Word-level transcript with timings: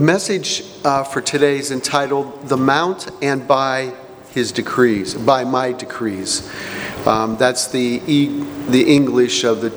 The 0.00 0.06
message 0.06 0.64
uh, 0.82 1.04
for 1.04 1.20
today 1.20 1.58
is 1.58 1.70
entitled 1.70 2.48
The 2.48 2.56
Mount 2.56 3.10
and 3.20 3.46
by 3.46 3.92
His 4.30 4.50
Decrees, 4.50 5.12
by 5.12 5.44
My 5.44 5.72
Decrees. 5.72 6.50
Um, 7.06 7.36
that's 7.36 7.68
the, 7.68 8.00
e- 8.06 8.42
the 8.70 8.82
English 8.82 9.44
of 9.44 9.60
the 9.60 9.68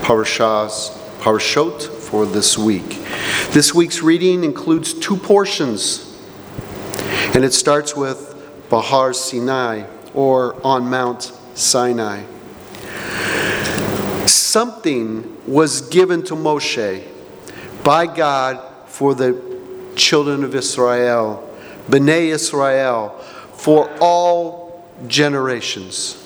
parashas, 0.00 0.90
parashot 1.20 1.80
for 1.80 2.26
this 2.26 2.58
week. 2.58 3.04
This 3.52 3.72
week's 3.72 4.02
reading 4.02 4.42
includes 4.42 4.94
two 4.94 5.16
portions, 5.16 6.20
and 7.32 7.44
it 7.44 7.52
starts 7.52 7.94
with 7.94 8.34
Bahar 8.68 9.12
Sinai, 9.12 9.84
or 10.12 10.60
on 10.66 10.90
Mount 10.90 11.32
Sinai. 11.54 12.24
Something 14.26 15.40
was 15.46 15.82
given 15.82 16.24
to 16.24 16.34
Moshe 16.34 17.06
by 17.84 18.06
God 18.06 18.60
for 18.88 19.14
the 19.14 19.51
children 19.96 20.44
of 20.44 20.54
Israel, 20.54 21.48
Bnei 21.88 22.28
Israel, 22.28 23.10
for 23.54 23.90
all 24.00 24.88
generations. 25.06 26.18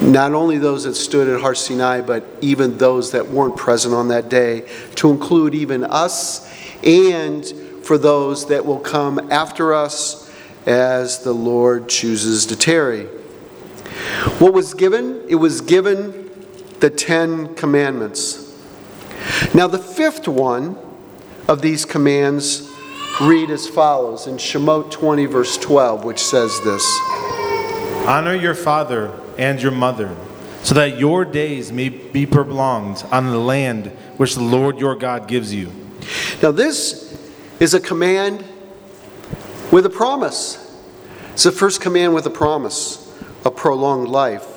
Not 0.00 0.32
only 0.32 0.58
those 0.58 0.84
that 0.84 0.94
stood 0.94 1.28
at 1.28 1.40
Har 1.40 1.54
Sinai, 1.54 2.00
but 2.00 2.24
even 2.40 2.76
those 2.76 3.12
that 3.12 3.28
weren't 3.28 3.56
present 3.56 3.94
on 3.94 4.08
that 4.08 4.28
day, 4.28 4.68
to 4.96 5.10
include 5.10 5.54
even 5.54 5.84
us 5.84 6.50
and 6.82 7.46
for 7.82 7.96
those 7.98 8.48
that 8.48 8.64
will 8.64 8.80
come 8.80 9.30
after 9.32 9.72
us 9.72 10.30
as 10.66 11.22
the 11.24 11.32
Lord 11.32 11.88
chooses 11.88 12.46
to 12.46 12.56
tarry. 12.56 13.04
What 14.38 14.52
was 14.52 14.74
given? 14.74 15.24
It 15.28 15.36
was 15.36 15.60
given 15.60 16.30
the 16.80 16.90
Ten 16.90 17.54
Commandments. 17.54 18.40
Now, 19.54 19.66
the 19.66 19.78
fifth 19.78 20.28
one 20.28 20.76
of 21.48 21.62
these 21.62 21.84
commands 21.84 22.70
read 23.20 23.50
as 23.50 23.66
follows 23.68 24.26
in 24.26 24.36
Shemot 24.36 24.90
20, 24.90 25.26
verse 25.26 25.56
12, 25.58 26.04
which 26.04 26.20
says 26.20 26.60
this 26.62 26.84
Honor 28.06 28.34
your 28.34 28.54
father 28.54 29.12
and 29.38 29.60
your 29.60 29.72
mother, 29.72 30.14
so 30.62 30.74
that 30.74 30.98
your 30.98 31.24
days 31.24 31.70
may 31.70 31.88
be 31.88 32.26
prolonged 32.26 33.04
on 33.10 33.26
the 33.26 33.38
land 33.38 33.86
which 34.16 34.34
the 34.34 34.42
Lord 34.42 34.78
your 34.78 34.96
God 34.96 35.28
gives 35.28 35.54
you. 35.54 35.70
Now, 36.42 36.50
this 36.50 37.18
is 37.60 37.74
a 37.74 37.80
command 37.80 38.44
with 39.70 39.86
a 39.86 39.90
promise. 39.90 40.60
It's 41.32 41.44
the 41.44 41.52
first 41.52 41.80
command 41.80 42.14
with 42.14 42.26
a 42.26 42.30
promise 42.30 43.00
a 43.44 43.50
prolonged 43.50 44.08
life 44.08 44.53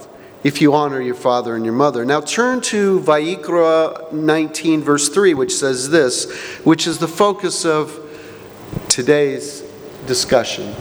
if 0.48 0.62
you 0.62 0.74
honor 0.74 1.02
your 1.02 1.14
father 1.14 1.58
and 1.58 1.66
your 1.66 1.74
mother. 1.74 2.06
Now 2.06 2.22
turn 2.22 2.62
to 2.62 3.02
Vayikra 3.02 4.14
19, 4.14 4.82
verse 4.82 5.10
3, 5.10 5.34
which 5.34 5.54
says 5.54 5.90
this, 5.90 6.32
which 6.64 6.88
is 6.88 7.00
the 7.00 7.08
focus 7.08 7.66
of 7.66 8.00
today's 8.88 9.62
discussion. 10.06 10.74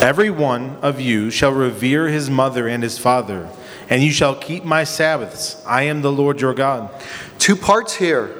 Every 0.00 0.30
one 0.30 0.76
of 0.76 1.00
you 1.00 1.28
shall 1.28 1.50
revere 1.50 2.06
his 2.06 2.30
mother 2.30 2.68
and 2.68 2.80
his 2.80 2.98
father, 2.98 3.48
and 3.90 4.00
you 4.00 4.12
shall 4.12 4.36
keep 4.36 4.64
my 4.64 4.84
Sabbaths. 4.84 5.60
I 5.66 5.82
am 5.82 6.00
the 6.00 6.12
Lord 6.12 6.40
your 6.40 6.54
God. 6.54 6.88
Two 7.40 7.56
parts 7.56 7.96
here. 7.96 8.32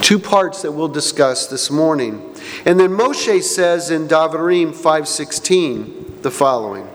Two 0.00 0.18
parts 0.18 0.62
that 0.62 0.72
we'll 0.72 0.88
discuss 0.88 1.48
this 1.48 1.70
morning. 1.70 2.34
And 2.64 2.80
then 2.80 2.92
Moshe 2.92 3.42
says 3.42 3.90
in 3.90 4.08
Davarim 4.08 4.72
5:16 4.74 6.22
the 6.22 6.30
following. 6.30 6.88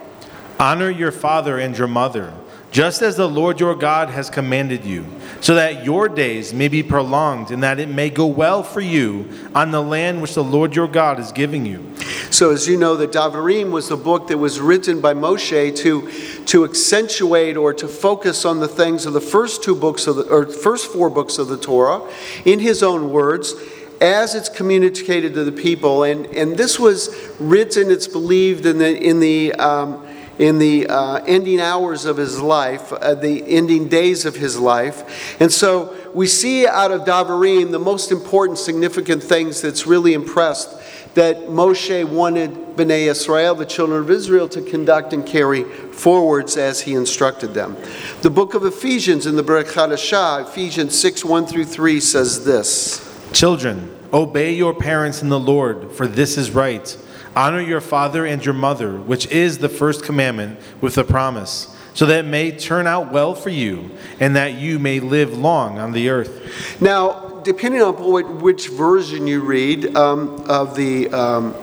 Honor 0.62 0.92
your 0.92 1.12
father 1.12 1.58
and 1.58 1.76
your 1.76 1.88
mother, 1.88 2.32
just 2.70 3.02
as 3.02 3.18
the 3.18 3.28
Lord 3.28 3.60
your 3.60 3.74
God 3.74 4.10
has 4.10 4.30
commanded 4.30 4.86
you, 4.86 5.08
so 5.40 5.56
that 5.56 5.84
your 5.84 6.08
days 6.08 6.54
may 6.54 6.68
be 6.68 6.84
prolonged 6.84 7.50
and 7.50 7.64
that 7.64 7.80
it 7.80 7.90
may 7.90 8.12
go 8.12 8.28
well 8.28 8.62
for 8.62 8.80
you 8.80 9.28
on 9.56 9.72
the 9.72 9.82
land 9.82 10.22
which 10.22 10.36
the 10.36 10.44
Lord 10.44 10.76
your 10.76 10.88
God 10.88 11.20
is 11.20 11.32
giving 11.32 11.66
you. 11.66 11.96
So, 12.30 12.52
as 12.52 12.68
you 12.68 12.78
know, 12.78 12.96
the 12.96 13.08
Davarim 13.08 13.72
was 13.72 13.90
the 13.90 13.98
book 13.98 14.28
that 14.28 14.38
was 14.38 14.60
written 14.60 15.02
by 15.02 15.16
Moshe 15.16 15.76
to, 15.78 16.46
to 16.46 16.64
accentuate 16.64 17.58
or 17.58 17.74
to 17.74 17.88
focus 17.88 18.46
on 18.46 18.60
the 18.60 18.68
things 18.68 19.08
of 19.08 19.14
the 19.14 19.20
first 19.20 19.64
two 19.64 19.74
books 19.74 20.06
of 20.06 20.18
the, 20.18 20.24
or 20.26 20.46
first 20.46 20.92
four 20.92 21.10
books 21.10 21.40
of 21.40 21.48
the 21.48 21.58
Torah 21.58 22.08
in 22.46 22.60
his 22.60 22.84
own 22.84 23.12
words 23.12 23.56
as 24.00 24.36
it's 24.36 24.48
communicated 24.48 25.34
to 25.34 25.44
the 25.44 25.52
people. 25.52 26.04
And, 26.04 26.28
and 26.28 26.56
this 26.56 26.80
was 26.80 27.10
written, 27.40 27.90
it's 27.90 28.08
believed, 28.08 28.68
in 28.68 28.78
the, 28.78 28.96
in 28.96 29.20
the 29.20 29.54
um, 29.54 30.08
in 30.42 30.58
the 30.58 30.88
uh, 30.88 31.24
ending 31.28 31.62
hours 31.62 32.06
of 32.06 32.18
his 32.18 32.42
life, 32.42 32.92
uh, 32.92 33.14
the 33.14 33.44
ending 33.48 33.88
days 33.88 34.26
of 34.26 34.36
his 34.36 34.58
life. 34.58 35.40
And 35.40 35.52
so 35.52 35.96
we 36.16 36.26
see 36.26 36.66
out 36.66 36.90
of 36.90 37.02
Davarim 37.02 37.70
the 37.70 37.78
most 37.78 38.12
important, 38.12 38.58
significant 38.58 39.22
things 39.22 39.62
that's 39.62 39.86
really 39.86 40.16
impressed 40.16 40.80
that 41.14 41.42
Moshe 41.42 42.10
wanted 42.10 42.52
Bnei 42.76 43.08
Israel, 43.08 43.54
the 43.54 43.68
children 43.68 44.02
of 44.02 44.10
Israel, 44.10 44.50
to 44.50 44.64
conduct 44.64 45.14
and 45.14 45.24
carry 45.28 45.64
forwards 45.64 46.58
as 46.58 46.82
he 46.82 46.96
instructed 46.96 47.54
them. 47.54 47.78
The 48.24 48.32
book 48.32 48.56
of 48.56 48.66
Ephesians 48.66 49.28
in 49.28 49.36
the 49.36 49.44
Brit 49.44 49.68
Hadashah, 49.68 50.48
Ephesians 50.50 50.98
6 50.98 51.24
1 51.24 51.46
through 51.46 51.66
3 51.66 52.00
says 52.00 52.44
this 52.46 53.08
Children, 53.32 53.96
obey 54.12 54.56
your 54.56 54.74
parents 54.74 55.22
in 55.22 55.30
the 55.30 55.40
Lord, 55.40 55.92
for 55.92 56.08
this 56.08 56.36
is 56.36 56.50
right. 56.50 56.98
Honor 57.36 57.62
your 57.62 57.82
father 57.82 58.26
and 58.26 58.44
your 58.44 58.54
mother, 58.54 58.98
which 58.98 59.28
is 59.28 59.60
the 59.60 59.70
first 59.70 60.04
commandment 60.04 60.60
with 60.82 60.98
a 60.98 61.04
promise, 61.04 61.76
so 61.94 62.06
that 62.06 62.26
it 62.26 62.28
may 62.28 62.52
turn 62.52 62.88
out 62.88 63.12
well 63.12 63.34
for 63.34 63.50
you 63.50 63.92
and 64.20 64.36
that 64.36 64.56
you 64.56 64.80
may 64.80 65.00
live 65.00 65.38
long 65.38 65.80
on 65.80 65.94
the 65.94 66.10
earth. 66.10 66.82
Now, 66.82 67.42
depending 67.44 67.82
on 67.82 68.40
which 68.42 68.68
version 68.68 69.28
you 69.28 69.42
read 69.42 69.96
um, 69.96 70.44
of, 70.50 70.76
the, 70.76 71.10
um, 71.10 71.56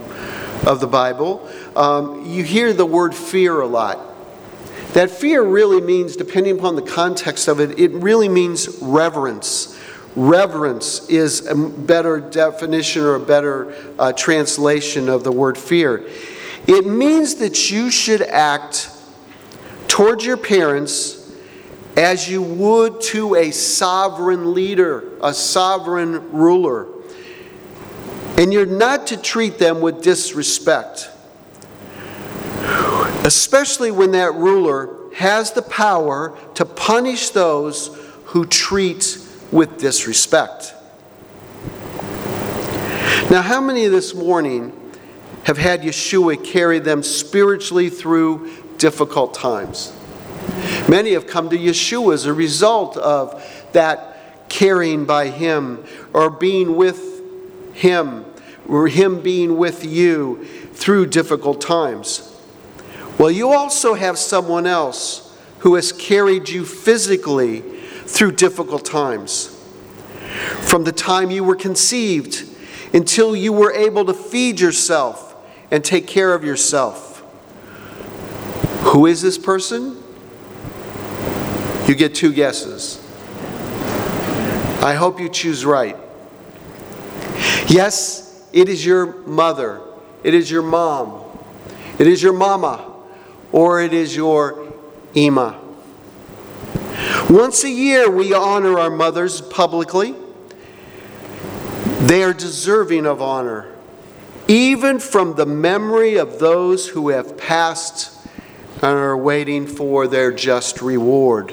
of 0.66 0.80
the 0.80 0.86
Bible, 0.86 1.48
um, 1.76 2.24
you 2.26 2.44
hear 2.44 2.72
the 2.72 2.86
word 2.86 3.14
fear 3.14 3.60
a 3.60 3.66
lot. 3.66 3.98
That 4.94 5.10
fear 5.10 5.42
really 5.42 5.82
means, 5.82 6.16
depending 6.16 6.58
upon 6.58 6.76
the 6.76 6.82
context 6.82 7.46
of 7.46 7.60
it, 7.60 7.78
it 7.78 7.92
really 7.92 8.28
means 8.28 8.78
reverence 8.80 9.77
Reverence 10.16 11.08
is 11.08 11.46
a 11.46 11.54
better 11.54 12.18
definition 12.20 13.02
or 13.02 13.14
a 13.14 13.20
better 13.20 13.74
uh, 13.98 14.12
translation 14.12 15.08
of 15.08 15.22
the 15.22 15.32
word 15.32 15.56
fear. 15.56 16.08
It 16.66 16.86
means 16.86 17.36
that 17.36 17.70
you 17.70 17.90
should 17.90 18.22
act 18.22 18.90
towards 19.86 20.24
your 20.24 20.36
parents 20.36 21.18
as 21.96 22.28
you 22.28 22.42
would 22.42 23.00
to 23.00 23.34
a 23.34 23.50
sovereign 23.50 24.54
leader, 24.54 25.04
a 25.22 25.34
sovereign 25.34 26.30
ruler. 26.30 26.86
And 28.36 28.52
you're 28.52 28.66
not 28.66 29.08
to 29.08 29.16
treat 29.16 29.58
them 29.58 29.80
with 29.80 30.02
disrespect, 30.02 31.10
especially 33.24 33.90
when 33.90 34.12
that 34.12 34.34
ruler 34.34 35.12
has 35.14 35.52
the 35.52 35.62
power 35.62 36.38
to 36.54 36.64
punish 36.64 37.30
those 37.30 37.88
who 38.26 38.46
treat 38.46 39.18
with 39.50 39.78
disrespect. 39.78 40.74
Now, 43.30 43.42
how 43.42 43.60
many 43.60 43.86
this 43.88 44.14
morning 44.14 44.72
have 45.44 45.58
had 45.58 45.82
Yeshua 45.82 46.42
carry 46.44 46.78
them 46.78 47.02
spiritually 47.02 47.90
through 47.90 48.50
difficult 48.78 49.34
times? 49.34 49.92
Many 50.88 51.12
have 51.12 51.26
come 51.26 51.50
to 51.50 51.58
Yeshua 51.58 52.14
as 52.14 52.24
a 52.24 52.32
result 52.32 52.96
of 52.96 53.44
that 53.72 54.48
carrying 54.48 55.04
by 55.04 55.28
Him 55.28 55.84
or 56.14 56.30
being 56.30 56.76
with 56.76 57.22
Him 57.74 58.24
or 58.66 58.88
Him 58.88 59.20
being 59.20 59.58
with 59.58 59.84
you 59.84 60.44
through 60.72 61.06
difficult 61.06 61.60
times. 61.60 62.34
Well, 63.18 63.30
you 63.30 63.50
also 63.50 63.94
have 63.94 64.16
someone 64.16 64.66
else 64.66 65.36
who 65.58 65.74
has 65.74 65.92
carried 65.92 66.48
you 66.48 66.64
physically 66.64 67.62
through 68.08 68.32
difficult 68.32 68.84
times. 68.84 69.54
From 70.62 70.84
the 70.84 70.92
time 70.92 71.30
you 71.30 71.44
were 71.44 71.54
conceived 71.54 72.44
until 72.94 73.36
you 73.36 73.52
were 73.52 73.72
able 73.72 74.04
to 74.06 74.14
feed 74.14 74.58
yourself 74.58 75.36
and 75.70 75.84
take 75.84 76.06
care 76.06 76.34
of 76.34 76.42
yourself. 76.42 77.22
Who 78.84 79.06
is 79.06 79.20
this 79.20 79.36
person? 79.36 80.02
You 81.86 81.94
get 81.94 82.14
two 82.14 82.32
guesses. 82.32 83.04
I 84.82 84.94
hope 84.94 85.20
you 85.20 85.28
choose 85.28 85.64
right. 85.66 85.96
Yes, 87.68 88.48
it 88.52 88.70
is 88.70 88.84
your 88.84 89.22
mother, 89.26 89.82
it 90.24 90.32
is 90.32 90.50
your 90.50 90.62
mom, 90.62 91.22
it 91.98 92.06
is 92.06 92.22
your 92.22 92.32
mama, 92.32 92.94
or 93.52 93.82
it 93.82 93.92
is 93.92 94.16
your 94.16 94.72
Ima. 95.14 95.67
Once 97.28 97.62
a 97.62 97.68
year, 97.68 98.10
we 98.10 98.32
honor 98.32 98.78
our 98.78 98.88
mothers 98.88 99.42
publicly. 99.42 100.14
They 102.00 102.22
are 102.22 102.32
deserving 102.32 103.04
of 103.04 103.20
honor, 103.20 103.70
even 104.46 104.98
from 104.98 105.34
the 105.34 105.44
memory 105.44 106.16
of 106.16 106.38
those 106.38 106.88
who 106.88 107.10
have 107.10 107.36
passed 107.36 108.16
and 108.76 108.84
are 108.84 109.16
waiting 109.16 109.66
for 109.66 110.06
their 110.06 110.32
just 110.32 110.80
reward. 110.80 111.52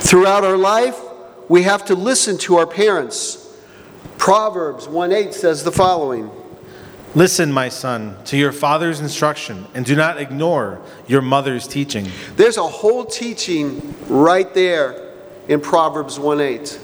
Throughout 0.00 0.44
our 0.44 0.58
life, 0.58 1.00
we 1.48 1.62
have 1.62 1.86
to 1.86 1.94
listen 1.94 2.36
to 2.38 2.56
our 2.56 2.66
parents, 2.66 3.50
Proverbs 4.18 4.86
1 4.86 5.10
8 5.10 5.32
says 5.32 5.64
the 5.64 5.72
following 5.72 6.30
Listen, 7.16 7.52
my 7.52 7.68
son, 7.68 8.16
to 8.24 8.36
your 8.36 8.50
father's 8.50 8.98
instruction, 8.98 9.66
and 9.72 9.86
do 9.86 9.94
not 9.94 10.20
ignore 10.20 10.82
your 11.06 11.22
mother's 11.22 11.68
teaching. 11.68 12.08
There's 12.34 12.56
a 12.56 12.66
whole 12.66 13.04
teaching 13.04 13.94
right 14.08 14.52
there 14.52 15.12
in 15.46 15.60
Proverbs 15.60 16.18
1 16.18 16.40
8. 16.40 16.80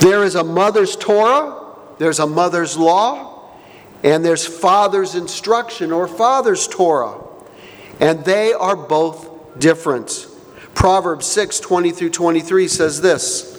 There 0.00 0.24
is 0.24 0.36
a 0.36 0.44
mother's 0.44 0.96
Torah, 0.96 1.74
there's 1.98 2.18
a 2.18 2.26
mother's 2.26 2.78
law, 2.78 3.50
and 4.02 4.24
there's 4.24 4.46
father's 4.46 5.14
instruction 5.14 5.92
or 5.92 6.08
father's 6.08 6.66
Torah. 6.66 7.22
And 8.00 8.24
they 8.24 8.54
are 8.54 8.76
both 8.76 9.58
different. 9.58 10.28
Proverbs 10.74 11.26
6 11.26 11.60
20 11.60 11.90
through 11.90 12.10
23 12.10 12.68
says 12.68 13.02
this. 13.02 13.55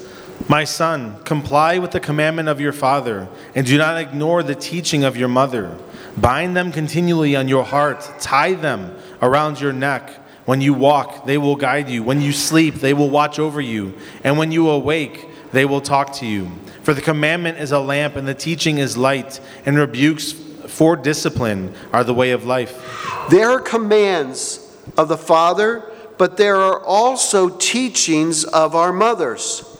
My 0.48 0.63
son, 0.63 1.22
comply 1.24 1.78
with 1.80 1.92
the 1.92 2.00
commandment 2.00 2.48
of 2.48 2.62
your 2.62 2.72
father, 2.72 3.28
and 3.56 3.66
do 3.66 3.78
not 3.78 4.00
ignore 4.00 4.44
the 4.44 4.56
teaching 4.56 5.04
of 5.04 5.18
your 5.18 5.28
mother. 5.28 5.78
Bind 6.16 6.56
them 6.56 6.72
continually 6.72 7.36
on 7.36 7.48
your 7.48 7.66
heart, 7.66 8.07
tie 8.19 8.54
them 8.54 8.95
around 9.22 9.60
your 9.60 9.74
neck. 9.74 10.10
When 10.45 10.62
you 10.62 10.74
walk, 10.74 11.25
they 11.25 11.38
will 11.38 11.57
guide 11.57 11.89
you. 11.89 12.04
When 12.04 12.22
you 12.22 12.31
sleep, 12.31 12.75
they 12.75 12.94
will 12.94 13.10
watch 13.10 13.39
over 13.39 13.60
you. 13.60 13.95
And 14.24 14.38
when 14.38 14.51
you 14.51 14.69
awake, 14.69 15.28
they 15.51 15.66
will 15.66 15.81
talk 15.81 16.13
to 16.13 16.25
you. 16.25 16.50
For 16.83 16.94
the 16.94 17.01
commandment 17.01 17.57
is 17.57 17.74
a 17.74 17.80
lamp, 17.80 18.16
and 18.16 18.25
the 18.25 18.33
teaching 18.33 18.78
is 18.78 18.95
light, 18.95 19.42
and 19.66 19.78
rebukes 19.78 20.31
for 20.31 20.95
discipline 20.95 21.74
are 21.92 22.06
the 22.06 22.13
way 22.13 22.31
of 22.31 22.45
life. 22.45 23.28
There 23.30 23.50
are 23.50 23.60
commands 23.60 24.78
of 24.98 25.10
the 25.10 25.18
Father, 25.18 25.83
but 26.18 26.38
there 26.38 26.56
are 26.56 26.81
also 26.81 27.50
teachings 27.50 28.45
of 28.45 28.75
our 28.75 28.94
mothers. 28.94 29.77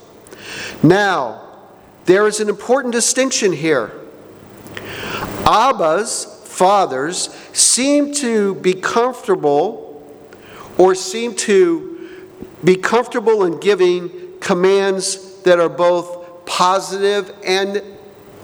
Now, 0.84 1.42
there 2.06 2.28
is 2.28 2.40
an 2.40 2.50
important 2.50 2.94
distinction 2.94 3.52
here. 3.52 3.92
Abba's 5.46 6.26
fathers 6.46 7.30
seem 7.54 8.14
to 8.16 8.56
be 8.56 8.74
comfortable 8.74 9.88
or 10.78 10.96
seem 10.96 11.36
to 11.36 12.10
be 12.64 12.76
comfortable 12.76 13.44
in 13.46 13.60
giving 13.60 14.10
commands 14.40 15.42
that 15.44 15.60
are 15.60 15.70
both 15.70 16.46
positive 16.46 17.34
and 17.46 17.82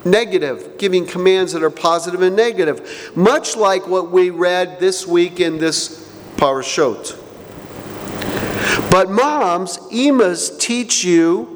negative, 0.05 0.77
giving 0.77 1.05
commands 1.05 1.53
that 1.53 1.63
are 1.63 1.69
positive 1.69 2.21
and 2.21 2.35
negative, 2.35 3.11
much 3.15 3.55
like 3.55 3.87
what 3.87 4.11
we 4.11 4.29
read 4.29 4.79
this 4.79 5.07
week 5.07 5.39
in 5.39 5.57
this 5.57 6.09
parashot. 6.37 7.19
But 8.91 9.09
moms, 9.09 9.77
emas 9.91 10.57
teach 10.59 11.03
you 11.03 11.52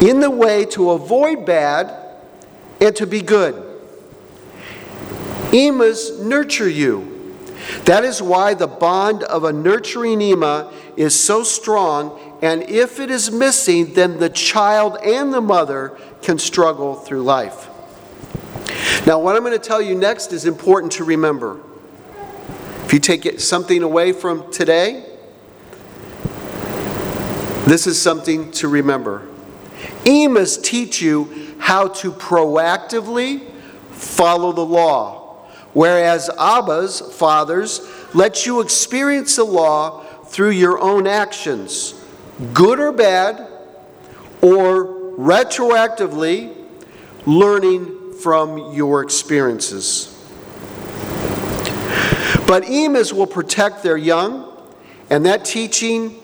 in 0.00 0.20
the 0.20 0.30
way 0.30 0.64
to 0.66 0.90
avoid 0.90 1.46
bad 1.46 1.92
and 2.80 2.94
to 2.96 3.06
be 3.06 3.22
good. 3.22 3.54
Emas 5.52 6.20
nurture 6.20 6.68
you. 6.68 7.34
That 7.84 8.04
is 8.04 8.20
why 8.20 8.54
the 8.54 8.66
bond 8.66 9.22
of 9.24 9.44
a 9.44 9.52
nurturing 9.52 10.20
ema 10.20 10.72
is 10.96 11.18
so 11.18 11.42
strong, 11.42 12.38
and 12.42 12.62
if 12.64 13.00
it 13.00 13.10
is 13.10 13.30
missing, 13.30 13.94
then 13.94 14.18
the 14.18 14.28
child 14.28 14.98
and 15.02 15.32
the 15.32 15.40
mother 15.40 15.96
can 16.22 16.38
struggle 16.38 16.94
through 16.94 17.22
life. 17.22 17.68
Now, 19.06 19.20
what 19.20 19.36
I'm 19.36 19.42
going 19.42 19.52
to 19.52 19.58
tell 19.58 19.80
you 19.80 19.94
next 19.94 20.32
is 20.32 20.44
important 20.46 20.92
to 20.92 21.04
remember. 21.04 21.60
If 22.84 22.92
you 22.92 22.98
take 22.98 23.40
something 23.40 23.82
away 23.82 24.12
from 24.12 24.50
today, 24.52 25.04
this 27.66 27.86
is 27.86 28.00
something 28.00 28.50
to 28.52 28.68
remember. 28.68 29.26
Emas 30.04 30.56
teach 30.58 31.00
you 31.00 31.54
how 31.58 31.88
to 31.88 32.12
proactively 32.12 33.50
follow 33.90 34.52
the 34.52 34.64
law, 34.64 35.46
whereas 35.72 36.28
Abba's, 36.38 37.00
fathers, 37.00 37.80
let 38.14 38.46
you 38.46 38.60
experience 38.60 39.36
the 39.36 39.44
law 39.44 40.02
through 40.24 40.50
your 40.50 40.78
own 40.80 41.06
actions, 41.06 41.94
good 42.52 42.78
or 42.78 42.92
bad, 42.92 43.48
or 44.42 44.86
retroactively 45.16 46.54
learning 47.26 48.12
from 48.14 48.72
your 48.72 49.02
experiences. 49.02 50.12
But 52.46 52.64
emas 52.68 53.12
will 53.12 53.26
protect 53.26 53.82
their 53.82 53.96
young, 53.96 54.52
and 55.10 55.26
that 55.26 55.44
teaching 55.44 56.20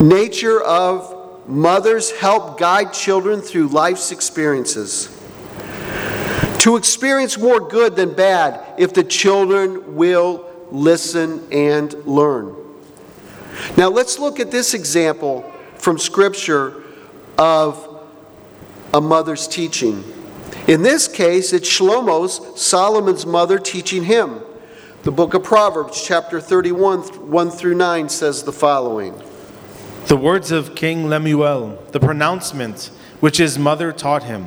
nature 0.00 0.60
of 0.62 1.11
mothers 1.46 2.10
help 2.12 2.58
guide 2.58 2.92
children 2.92 3.40
through 3.40 3.68
life's 3.68 4.12
experiences. 4.12 5.18
To 6.60 6.76
experience 6.76 7.38
more 7.38 7.60
good 7.60 7.96
than 7.96 8.14
bad 8.14 8.60
if 8.78 8.94
the 8.94 9.02
children 9.02 9.96
will 9.96 10.48
listen 10.70 11.46
and 11.50 11.92
learn. 12.06 12.54
Now 13.76 13.88
let's 13.88 14.18
look 14.18 14.40
at 14.40 14.50
this 14.50 14.74
example 14.74 15.50
from 15.76 15.98
Scripture 15.98 16.82
of 17.36 17.88
a 18.94 19.00
mother's 19.00 19.48
teaching. 19.48 20.04
In 20.68 20.82
this 20.82 21.08
case, 21.08 21.52
it's 21.52 21.68
Shlomo's, 21.68 22.60
Solomon's 22.60 23.26
mother, 23.26 23.58
teaching 23.58 24.04
him. 24.04 24.40
The 25.02 25.10
book 25.10 25.34
of 25.34 25.42
Proverbs, 25.42 26.06
chapter 26.06 26.40
31, 26.40 27.00
1 27.00 27.50
through 27.50 27.74
9, 27.74 28.08
says 28.08 28.44
the 28.44 28.52
following 28.52 29.20
The 30.06 30.16
words 30.16 30.50
of 30.50 30.74
King 30.74 31.08
Lemuel, 31.08 31.78
the 31.92 32.00
pronouncement 32.00 32.90
which 33.20 33.38
his 33.38 33.58
mother 33.58 33.92
taught 33.92 34.24
him 34.24 34.44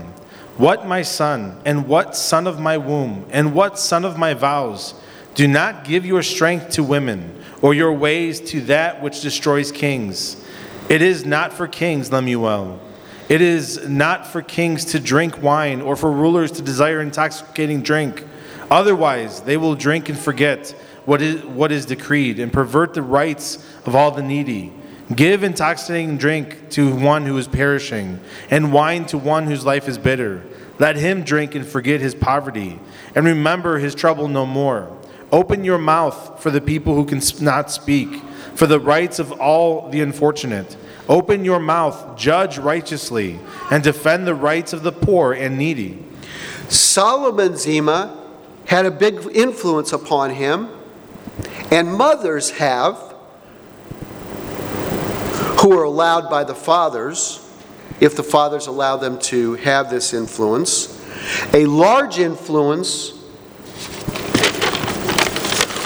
What, 0.57 0.85
my 0.85 1.01
son, 1.01 1.59
and 1.65 1.87
what 1.87 2.15
son 2.15 2.45
of 2.45 2.59
my 2.59 2.77
womb, 2.77 3.25
and 3.31 3.53
what 3.53 3.79
son 3.79 4.05
of 4.05 4.17
my 4.17 4.33
vows? 4.33 4.93
Do 5.33 5.47
not 5.47 5.85
give 5.85 6.05
your 6.05 6.23
strength 6.23 6.69
to 6.71 6.83
women, 6.83 7.41
or 7.61 7.73
your 7.73 7.93
ways 7.93 8.39
to 8.51 8.61
that 8.61 9.01
which 9.01 9.21
destroys 9.21 9.71
kings. 9.71 10.43
It 10.87 11.01
is 11.01 11.25
not 11.25 11.51
for 11.51 11.67
kings, 11.67 12.11
Lemuel. 12.11 12.79
It 13.27 13.41
is 13.41 13.87
not 13.87 14.27
for 14.27 14.41
kings 14.41 14.85
to 14.85 14.99
drink 14.99 15.41
wine, 15.41 15.81
or 15.81 15.95
for 15.95 16.11
rulers 16.11 16.51
to 16.53 16.61
desire 16.61 17.01
intoxicating 17.01 17.81
drink. 17.81 18.23
Otherwise, 18.69 19.41
they 19.41 19.57
will 19.57 19.75
drink 19.75 20.09
and 20.09 20.17
forget 20.17 20.69
what 21.05 21.21
is, 21.21 21.43
what 21.45 21.71
is 21.71 21.85
decreed, 21.85 22.39
and 22.39 22.53
pervert 22.53 22.93
the 22.93 23.01
rights 23.01 23.65
of 23.85 23.95
all 23.95 24.11
the 24.11 24.21
needy. 24.21 24.73
Give 25.13 25.43
intoxicating 25.43 26.17
drink 26.17 26.69
to 26.71 26.95
one 26.95 27.25
who 27.25 27.37
is 27.37 27.47
perishing, 27.47 28.19
and 28.49 28.73
wine 28.73 29.05
to 29.05 29.17
one 29.17 29.45
whose 29.45 29.65
life 29.65 29.87
is 29.87 29.97
bitter. 29.99 30.43
Let 30.79 30.95
him 30.95 31.23
drink 31.23 31.53
and 31.53 31.65
forget 31.65 32.01
his 32.01 32.15
poverty, 32.15 32.79
and 33.13 33.25
remember 33.25 33.77
his 33.77 33.93
trouble 33.93 34.27
no 34.27 34.45
more. 34.45 34.91
Open 35.31 35.63
your 35.63 35.77
mouth 35.77 36.41
for 36.41 36.49
the 36.49 36.61
people 36.61 36.95
who 36.95 37.05
can 37.05 37.21
not 37.39 37.69
speak, 37.69 38.09
for 38.55 38.65
the 38.65 38.79
rights 38.79 39.19
of 39.19 39.31
all 39.33 39.89
the 39.89 40.01
unfortunate. 40.01 40.75
Open 41.07 41.45
your 41.45 41.59
mouth, 41.59 42.17
judge 42.17 42.57
righteously, 42.57 43.39
and 43.69 43.83
defend 43.83 44.25
the 44.25 44.33
rights 44.33 44.73
of 44.73 44.81
the 44.81 44.91
poor 44.91 45.33
and 45.33 45.55
needy. 45.55 46.03
Solomon's 46.67 47.67
ema 47.67 48.17
had 48.65 48.87
a 48.87 48.91
big 48.91 49.19
influence 49.33 49.93
upon 49.93 50.31
him, 50.31 50.69
and 51.69 51.93
mothers 51.93 52.51
have, 52.51 53.04
who 55.65 55.73
are 55.73 55.83
allowed 55.83 56.29
by 56.29 56.43
the 56.43 56.53
fathers, 56.53 57.43
if 57.99 58.15
the 58.15 58.21
fathers 58.21 58.67
allow 58.67 58.97
them 58.97 59.17
to 59.17 59.55
have 59.55 59.89
this 59.89 60.13
influence, 60.13 61.03
a 61.55 61.65
large 61.65 62.19
influence 62.19 63.13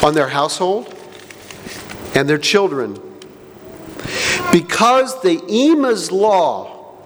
on 0.03 0.13
their 0.13 0.27
household 0.27 0.93
and 2.13 2.27
their 2.27 2.37
children. 2.37 2.95
Because 4.51 5.21
the 5.21 5.41
Ema's 5.49 6.11
law, 6.11 6.97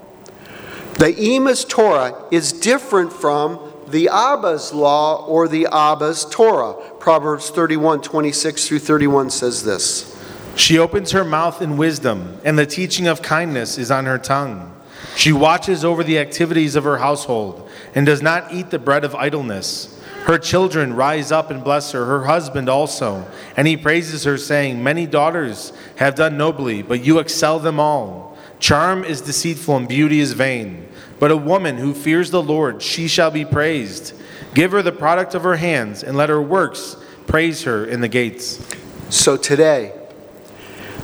the 0.98 1.14
Ema's 1.16 1.66
Torah, 1.66 2.26
is 2.32 2.52
different 2.52 3.14
from 3.14 3.72
the 3.90 4.10
Abba's 4.12 4.74
law 4.74 5.28
or 5.28 5.48
the 5.48 5.68
Abba's 5.72 6.26
Torah. 6.26 6.74
Proverbs 7.00 7.52
31 7.52 8.02
26 8.02 8.68
through 8.68 8.80
31 8.80 9.30
says 9.30 9.64
this. 9.64 10.13
She 10.56 10.78
opens 10.78 11.12
her 11.12 11.24
mouth 11.24 11.62
in 11.62 11.78
wisdom, 11.78 12.40
and 12.44 12.58
the 12.58 12.66
teaching 12.66 13.08
of 13.08 13.22
kindness 13.22 13.78
is 13.78 13.90
on 13.92 14.06
her 14.06 14.18
tongue. 14.20 14.74
She 15.16 15.32
watches 15.32 15.84
over 15.84 16.04
the 16.04 16.20
activities 16.20 16.76
of 16.76 16.84
her 16.84 16.98
household 16.98 17.70
and 17.94 18.06
does 18.06 18.22
not 18.22 18.54
eat 18.54 18.70
the 18.70 18.80
bread 18.80 19.04
of 19.04 19.16
idleness. 19.16 20.00
Her 20.26 20.38
children 20.38 20.96
rise 20.96 21.32
up 21.32 21.52
and 21.52 21.64
bless 21.64 21.92
her, 21.92 22.06
her 22.06 22.26
husband 22.26 22.70
also. 22.70 23.26
And 23.58 23.68
he 23.68 23.76
praises 23.76 24.24
her, 24.24 24.38
saying, 24.38 24.82
Many 24.82 25.06
daughters 25.06 25.74
have 25.98 26.16
done 26.16 26.38
nobly, 26.38 26.82
but 26.82 27.04
you 27.04 27.20
excel 27.20 27.60
them 27.60 27.80
all. 27.80 28.38
Charm 28.60 29.04
is 29.04 29.22
deceitful 29.22 29.76
and 29.76 29.88
beauty 29.88 30.20
is 30.20 30.32
vain. 30.32 30.88
But 31.20 31.32
a 31.32 31.38
woman 31.38 31.78
who 31.78 31.94
fears 31.94 32.32
the 32.32 32.42
Lord, 32.42 32.82
she 32.82 33.08
shall 33.08 33.32
be 33.32 33.44
praised. 33.44 34.14
Give 34.54 34.72
her 34.72 34.82
the 34.82 34.92
product 34.92 35.36
of 35.36 35.44
her 35.44 35.58
hands, 35.58 36.04
and 36.04 36.16
let 36.16 36.30
her 36.30 36.42
works 36.42 36.96
praise 37.28 37.64
her 37.64 37.86
in 37.86 38.02
the 38.02 38.08
gates. 38.08 38.66
So 39.10 39.36
today, 39.36 39.94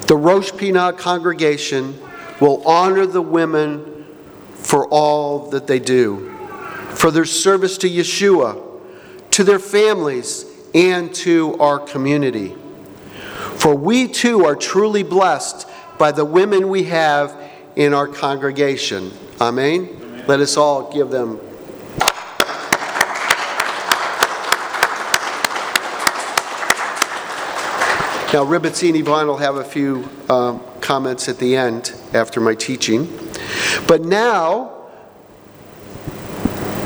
the 0.10 0.18
Rosh 0.18 0.50
Pinah 0.50 0.98
congregation 0.98 1.96
will 2.42 2.68
honor 2.68 3.06
the 3.06 3.22
women 3.22 4.08
for 4.56 4.88
all 4.88 5.51
that 5.51 5.68
they 5.68 5.78
do, 5.78 6.36
for 6.96 7.12
their 7.12 7.25
service 7.25 7.78
to 7.78 7.88
Yeshua, 7.88 8.60
to 9.30 9.44
their 9.44 9.60
families, 9.60 10.46
and 10.74 11.13
to 11.13 11.56
our 11.60 11.78
community. 11.78 12.56
For 13.58 13.75
we 13.75 14.08
too 14.08 14.46
are 14.46 14.56
truly 14.56 15.04
blessed 15.04 15.70
by 16.00 16.12
the 16.12 16.25
women 16.25 16.70
we 16.70 16.86
have 16.86 17.39
in 17.75 17.94
our 17.94 18.08
congregation. 18.08 19.12
Amen. 19.39 19.89
Amen. 20.01 20.25
Let 20.25 20.39
us 20.39 20.58
all 20.58 20.92
give 20.92 21.12
them 21.12 21.39
Now, 28.31 28.45
Rebbetzin 28.45 28.95
Yvonne 28.95 29.25
will 29.25 29.38
have 29.38 29.55
a 29.55 29.63
few 29.63 30.07
um, 30.29 30.62
comments 30.81 31.27
at 31.27 31.39
the 31.39 31.55
end 31.55 31.95
after 32.13 32.39
my 32.39 32.53
teaching. 32.53 33.07
But 33.88 34.01
now, 34.01 34.86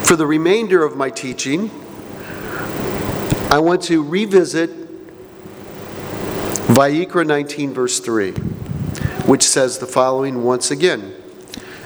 for 0.06 0.16
the 0.16 0.26
remainder 0.26 0.86
of 0.86 0.96
my 0.96 1.10
teaching, 1.10 1.70
I 3.52 3.60
want 3.60 3.82
to 3.84 4.02
revisit 4.02 4.70
Vayikra 6.70 7.28
19, 7.28 7.74
verse 7.74 8.00
3, 8.00 8.32
which 9.26 9.44
says 9.44 9.80
the 9.80 9.86
following 9.86 10.44
once 10.46 10.72
again 10.72 11.14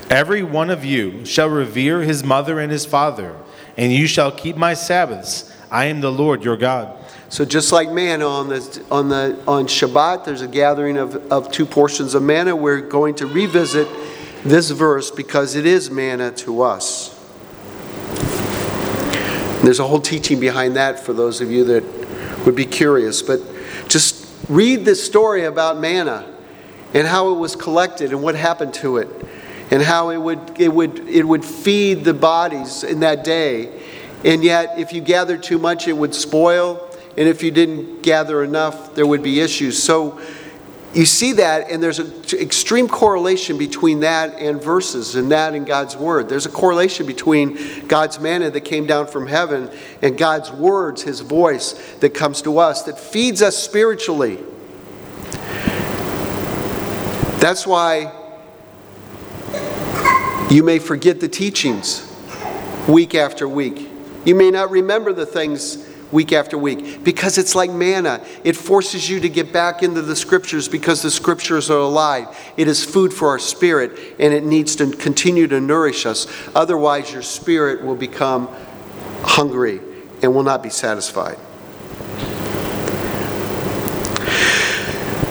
Every 0.07 0.43
one 0.43 0.69
of 0.69 0.85
you 0.85 1.25
shall 1.25 1.49
revere 1.49 2.03
his 2.03 2.23
mother 2.23 2.59
and 2.59 2.71
his 2.71 2.85
father, 2.85 3.35
and 3.75 3.91
you 3.91 4.05
shall 4.05 4.31
keep 4.31 4.55
my 4.55 4.75
Sabbaths. 4.75 5.51
I 5.71 5.85
am 5.85 6.01
the 6.01 6.11
Lord 6.11 6.43
your 6.43 6.57
God. 6.57 6.95
So 7.29 7.43
just 7.43 7.74
like 7.74 7.91
manna 7.91 8.25
on 8.25 8.48
the 8.48 8.86
on 8.89 9.10
the 9.10 9.38
on 9.48 9.65
Shabbat, 9.67 10.24
there's 10.24 10.41
a 10.41 10.48
gathering 10.48 10.98
of, 10.98 11.15
of 11.31 11.51
two 11.51 11.65
portions 11.65 12.13
of 12.13 12.24
manna. 12.24 12.55
We're 12.55 12.79
going 12.79 13.15
to 13.15 13.25
revisit 13.25 13.88
this 14.43 14.69
verse 14.69 15.12
because 15.12 15.55
it 15.55 15.65
is 15.65 15.91
manna 15.91 16.31
to 16.31 16.62
us. 16.62 17.13
There's 19.62 19.79
a 19.79 19.88
whole 19.88 20.00
teaching 20.00 20.39
behind 20.39 20.77
that 20.77 21.00
for 21.00 21.12
those 21.12 21.41
of 21.41 21.51
you 21.51 21.65
that 21.65 22.46
would 22.46 22.55
be 22.55 22.65
curious. 22.65 23.22
But 23.22 23.41
just 23.89 24.25
read 24.48 24.86
the 24.86 24.96
story 24.96 25.43
about 25.43 25.79
manna 25.79 26.34
and 26.93 27.05
how 27.05 27.34
it 27.34 27.38
was 27.38 27.57
collected 27.57 28.12
and 28.12 28.24
what 28.24 28.36
happened 28.36 28.74
to 28.75 28.98
it 28.98 29.10
and 29.69 29.81
how 29.81 30.12
it 30.12 30.17
would 30.17 30.39
it 30.57 30.74
would 30.74 31.00
it 31.10 31.24
would 31.24 31.43
feed 31.43 32.05
the 32.05 32.13
bodies 32.13 32.86
in 32.86 33.01
that 33.01 33.25
day. 33.25 33.81
And 34.24 34.46
yet 34.46 34.79
if 34.79 34.93
you 34.93 35.01
gathered 35.01 35.43
too 35.43 35.57
much 35.57 35.89
it 35.89 35.93
would 35.93 36.15
spoil 36.15 36.87
and 37.17 37.27
if 37.27 37.41
you 37.41 37.50
didn't 37.50 38.03
gather 38.03 38.43
enough, 38.43 38.93
there 38.93 39.07
would 39.07 39.24
be 39.24 39.39
issues. 39.39 39.81
So 39.81 40.21
you 40.93 41.05
see 41.05 41.33
that, 41.33 41.69
and 41.69 41.81
there's 41.81 42.00
an 42.00 42.13
extreme 42.39 42.88
correlation 42.88 43.57
between 43.57 44.01
that 44.01 44.39
and 44.39 44.62
verses, 44.62 45.15
and 45.15 45.31
that 45.31 45.53
and 45.53 45.65
God's 45.65 45.97
Word. 45.97 46.29
There's 46.29 46.45
a 46.45 46.51
correlation 46.51 47.05
between 47.05 47.88
God's 47.88 48.19
manna 48.19 48.50
that 48.51 48.62
came 48.62 48.86
down 48.86 49.07
from 49.07 49.27
heaven 49.27 49.69
and 50.01 50.17
God's 50.17 50.51
words, 50.51 51.01
His 51.01 51.19
voice 51.21 51.74
that 52.00 52.13
comes 52.13 52.41
to 52.43 52.59
us, 52.59 52.83
that 52.83 53.00
feeds 53.00 53.41
us 53.41 53.57
spiritually. 53.57 54.38
That's 57.39 57.67
why 57.67 58.13
you 60.50 60.63
may 60.63 60.79
forget 60.79 61.19
the 61.19 61.27
teachings 61.27 62.12
week 62.88 63.15
after 63.15 63.47
week. 63.47 63.89
You 64.24 64.36
may 64.36 64.50
not 64.50 64.71
remember 64.71 65.13
the 65.13 65.25
things 65.25 65.87
week 66.11 66.31
after 66.31 66.57
week 66.57 67.03
because 67.03 67.37
it's 67.37 67.55
like 67.55 67.71
manna. 67.71 68.23
It 68.43 68.55
forces 68.55 69.09
you 69.09 69.19
to 69.19 69.29
get 69.29 69.51
back 69.51 69.83
into 69.83 70.01
the 70.01 70.15
scriptures 70.15 70.67
because 70.67 71.01
the 71.01 71.11
scriptures 71.11 71.69
are 71.69 71.79
alive. 71.79 72.27
It 72.57 72.67
is 72.67 72.83
food 72.83 73.13
for 73.13 73.29
our 73.29 73.39
spirit 73.39 74.15
and 74.19 74.33
it 74.33 74.43
needs 74.43 74.75
to 74.77 74.91
continue 74.91 75.47
to 75.47 75.59
nourish 75.59 76.05
us. 76.05 76.27
Otherwise, 76.55 77.11
your 77.11 77.21
spirit 77.21 77.83
will 77.83 77.95
become 77.95 78.49
hungry 79.23 79.81
and 80.21 80.33
will 80.33 80.43
not 80.43 80.63
be 80.63 80.69
satisfied. 80.69 81.37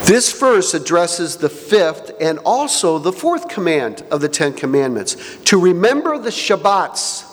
This 0.04 0.38
verse 0.38 0.72
addresses 0.72 1.36
the 1.36 1.48
fifth 1.48 2.12
and 2.20 2.38
also 2.44 3.00
the 3.00 3.12
fourth 3.12 3.48
command 3.48 4.04
of 4.12 4.20
the 4.20 4.28
Ten 4.28 4.52
Commandments 4.52 5.16
to 5.46 5.58
remember 5.58 6.16
the 6.16 6.30
Shabbats, 6.30 7.24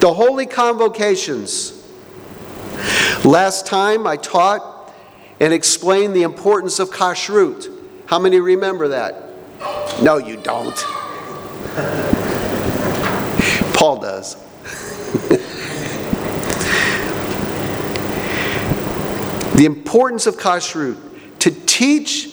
the 0.00 0.12
holy 0.12 0.44
convocations 0.44 1.79
Last 3.24 3.66
time 3.66 4.06
I 4.06 4.16
taught 4.16 4.92
and 5.40 5.52
explained 5.52 6.14
the 6.14 6.22
importance 6.22 6.78
of 6.78 6.90
kashrut. 6.90 7.68
How 8.06 8.18
many 8.18 8.40
remember 8.40 8.88
that? 8.88 9.24
No, 10.02 10.18
you 10.18 10.36
don't. 10.36 10.76
Paul 13.74 14.00
does. 14.00 14.36
the 19.54 19.64
importance 19.64 20.26
of 20.26 20.36
kashrut 20.36 20.98
to 21.40 21.50
teach 21.66 22.26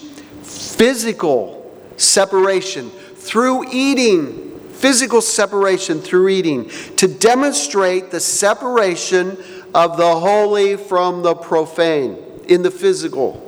physical 0.44 1.76
separation 1.98 2.90
through 2.90 3.66
eating 3.72 4.48
physical 4.78 5.22
separation 5.22 6.00
through 6.00 6.30
eating 6.30 6.70
to 6.98 7.08
demonstrate 7.08 8.12
the 8.12 8.20
separation 8.20 9.36
of 9.74 9.98
the 9.98 10.16
holy 10.20 10.78
from 10.78 11.24
the 11.24 11.36
profane 11.36 12.18
in 12.48 12.64
the 12.64 12.72
physical. 12.72 13.44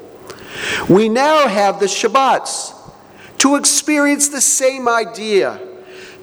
We 0.90 1.10
now 1.10 1.48
have 1.48 1.80
the 1.80 1.86
Shabbats 1.86 2.76
to 3.40 3.56
experience 3.56 4.30
the 4.30 4.42
same 4.42 4.88
idea, 4.88 5.60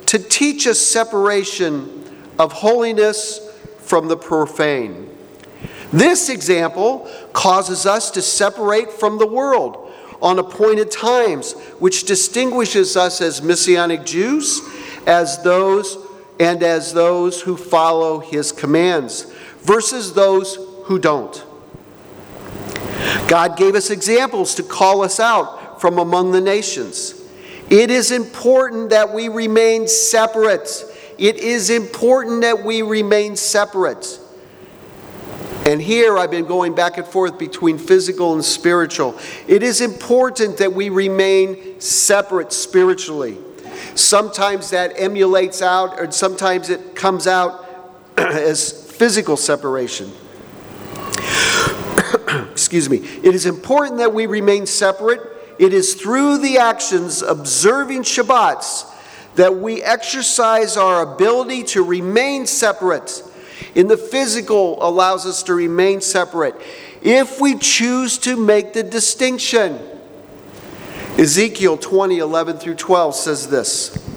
to 0.06 0.18
teach 0.18 0.66
us 0.66 0.78
separation 0.78 2.04
of 2.38 2.52
holiness 2.52 3.40
from 3.78 4.08
the 4.08 4.16
profane. 4.16 5.10
This 5.92 6.28
example 6.28 7.10
causes 7.32 7.86
us 7.86 8.10
to 8.12 8.22
separate 8.22 8.90
from 8.90 9.18
the 9.18 9.26
world 9.26 9.92
on 10.20 10.38
appointed 10.38 10.90
times, 10.90 11.52
which 11.78 12.04
distinguishes 12.04 12.96
us 12.96 13.20
as 13.20 13.42
Messianic 13.42 14.04
Jews, 14.04 14.60
as 15.06 15.42
those 15.42 15.98
and 16.38 16.62
as 16.62 16.92
those 16.92 17.40
who 17.40 17.56
follow 17.56 18.18
his 18.18 18.52
commands 18.52 19.32
versus 19.66 20.14
those 20.14 20.56
who 20.84 20.98
don't. 20.98 21.44
God 23.26 23.56
gave 23.56 23.74
us 23.74 23.90
examples 23.90 24.54
to 24.54 24.62
call 24.62 25.02
us 25.02 25.18
out 25.18 25.80
from 25.80 25.98
among 25.98 26.30
the 26.30 26.40
nations. 26.40 27.20
It 27.68 27.90
is 27.90 28.12
important 28.12 28.90
that 28.90 29.12
we 29.12 29.28
remain 29.28 29.88
separate. 29.88 30.84
It 31.18 31.36
is 31.38 31.68
important 31.68 32.42
that 32.42 32.62
we 32.64 32.82
remain 32.82 33.34
separate. 33.34 34.20
And 35.66 35.82
here 35.82 36.16
I've 36.16 36.30
been 36.30 36.46
going 36.46 36.76
back 36.76 36.96
and 36.96 37.06
forth 37.06 37.36
between 37.36 37.76
physical 37.76 38.34
and 38.34 38.44
spiritual. 38.44 39.18
It 39.48 39.64
is 39.64 39.80
important 39.80 40.58
that 40.58 40.72
we 40.72 40.90
remain 40.90 41.80
separate 41.80 42.52
spiritually. 42.52 43.38
Sometimes 43.96 44.70
that 44.70 44.92
emulates 44.96 45.62
out, 45.62 45.98
or 45.98 46.12
sometimes 46.12 46.70
it 46.70 46.94
comes 46.94 47.26
out 47.26 47.66
as 48.16 48.85
physical 48.96 49.36
separation. 49.36 50.12
Excuse 52.50 52.88
me. 52.88 52.98
It 52.98 53.34
is 53.34 53.46
important 53.46 53.98
that 53.98 54.12
we 54.12 54.26
remain 54.26 54.66
separate. 54.66 55.20
It 55.58 55.72
is 55.72 55.94
through 55.94 56.38
the 56.38 56.58
actions 56.58 57.22
observing 57.22 58.02
Shabbats 58.02 58.92
that 59.36 59.54
we 59.56 59.82
exercise 59.82 60.76
our 60.76 61.02
ability 61.14 61.62
to 61.64 61.84
remain 61.84 62.46
separate. 62.46 63.22
In 63.74 63.88
the 63.88 63.96
physical 63.96 64.82
allows 64.82 65.26
us 65.26 65.42
to 65.44 65.54
remain 65.54 66.00
separate. 66.00 66.54
If 67.02 67.40
we 67.40 67.58
choose 67.58 68.18
to 68.18 68.36
make 68.36 68.72
the 68.72 68.82
distinction, 68.82 69.78
Ezekiel 71.18 71.76
20, 71.76 72.18
11 72.18 72.58
through 72.58 72.74
12 72.74 73.14
says 73.14 73.48
this. 73.48 74.15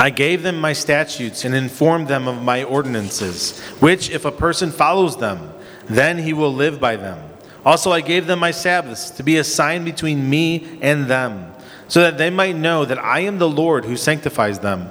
I 0.00 0.08
gave 0.08 0.42
them 0.42 0.58
my 0.58 0.72
statutes 0.72 1.44
and 1.44 1.54
informed 1.54 2.08
them 2.08 2.26
of 2.26 2.42
my 2.42 2.64
ordinances, 2.64 3.60
which, 3.80 4.08
if 4.08 4.24
a 4.24 4.32
person 4.32 4.72
follows 4.72 5.18
them, 5.18 5.52
then 5.90 6.16
he 6.16 6.32
will 6.32 6.54
live 6.54 6.80
by 6.80 6.96
them. 6.96 7.22
Also, 7.66 7.92
I 7.92 8.00
gave 8.00 8.26
them 8.26 8.38
my 8.38 8.50
Sabbaths 8.50 9.10
to 9.10 9.22
be 9.22 9.36
a 9.36 9.44
sign 9.44 9.84
between 9.84 10.30
me 10.30 10.78
and 10.80 11.06
them, 11.06 11.52
so 11.86 12.00
that 12.00 12.16
they 12.16 12.30
might 12.30 12.56
know 12.56 12.86
that 12.86 12.96
I 12.96 13.20
am 13.20 13.36
the 13.36 13.48
Lord 13.48 13.84
who 13.84 13.94
sanctifies 13.94 14.60
them. 14.60 14.90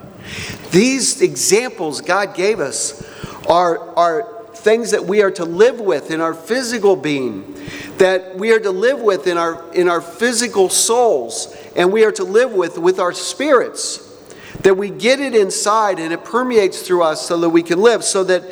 These 0.70 1.24
examples 1.24 2.01
God 2.01 2.36
gave 2.36 2.60
us 2.60 3.04
are, 3.48 3.80
are 3.98 4.46
things 4.54 4.92
that 4.92 5.06
we 5.06 5.24
are 5.24 5.32
to 5.32 5.44
live 5.44 5.80
with 5.80 6.12
in 6.12 6.22
our 6.22 6.36
physical 6.36 6.96
being, 6.96 7.56
that 7.98 8.38
we 8.38 8.51
are 8.51 8.60
to 8.60 8.70
live 8.70 9.00
with 9.00 9.25
in 9.25 9.39
our, 9.39 9.74
in 9.74 9.89
our 9.89 10.01
physical 10.01 10.70
souls, 10.70 11.58
and 11.75 11.92
we 11.92 12.06
are 12.06 12.12
to 12.12 12.24
live 12.24 12.51
with 12.51 12.78
with 12.78 13.00
our 13.00 13.12
spirits 13.12 14.06
that 14.62 14.75
we 14.75 14.89
get 14.89 15.20
it 15.20 15.36
inside 15.36 16.00
and 16.00 16.12
it 16.12 16.24
permeates 16.24 16.82
through 16.82 17.04
us 17.04 17.25
so 17.25 17.38
that 17.39 17.50
we 17.50 17.63
can 17.63 17.80
live. 17.80 18.04
So 18.04 18.24
that 18.25 18.44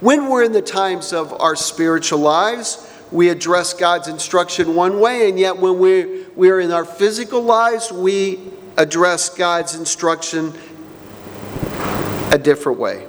when 0.00 0.28
we're 0.28 0.44
in 0.44 0.52
the 0.52 0.62
times 0.62 1.12
of 1.12 1.32
our 1.40 1.56
spiritual 1.56 2.20
lives, 2.20 2.88
we 3.10 3.30
address 3.30 3.72
God's 3.74 4.06
instruction 4.08 4.74
one 4.74 5.00
way, 5.00 5.28
and 5.28 5.38
yet 5.38 5.56
when 5.56 5.78
we, 5.78 6.24
we 6.36 6.50
are 6.50 6.60
in 6.60 6.70
our 6.70 6.84
physical 6.84 7.40
lives, 7.40 7.90
we 7.90 8.38
address 8.76 9.30
God's 9.30 9.74
instruction 9.74 10.52
a 12.30 12.38
different 12.38 12.78
way. 12.78 13.06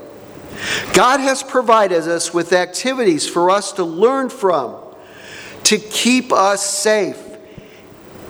God 0.94 1.20
has 1.20 1.44
provided 1.44 2.08
us 2.08 2.34
with 2.34 2.54
activities 2.54 3.28
for 3.28 3.52
us 3.52 3.74
to 3.74 3.84
learn 3.84 4.30
from, 4.30 4.76
to 5.66 5.78
keep 5.78 6.32
us 6.32 6.66
safe, 6.66 7.29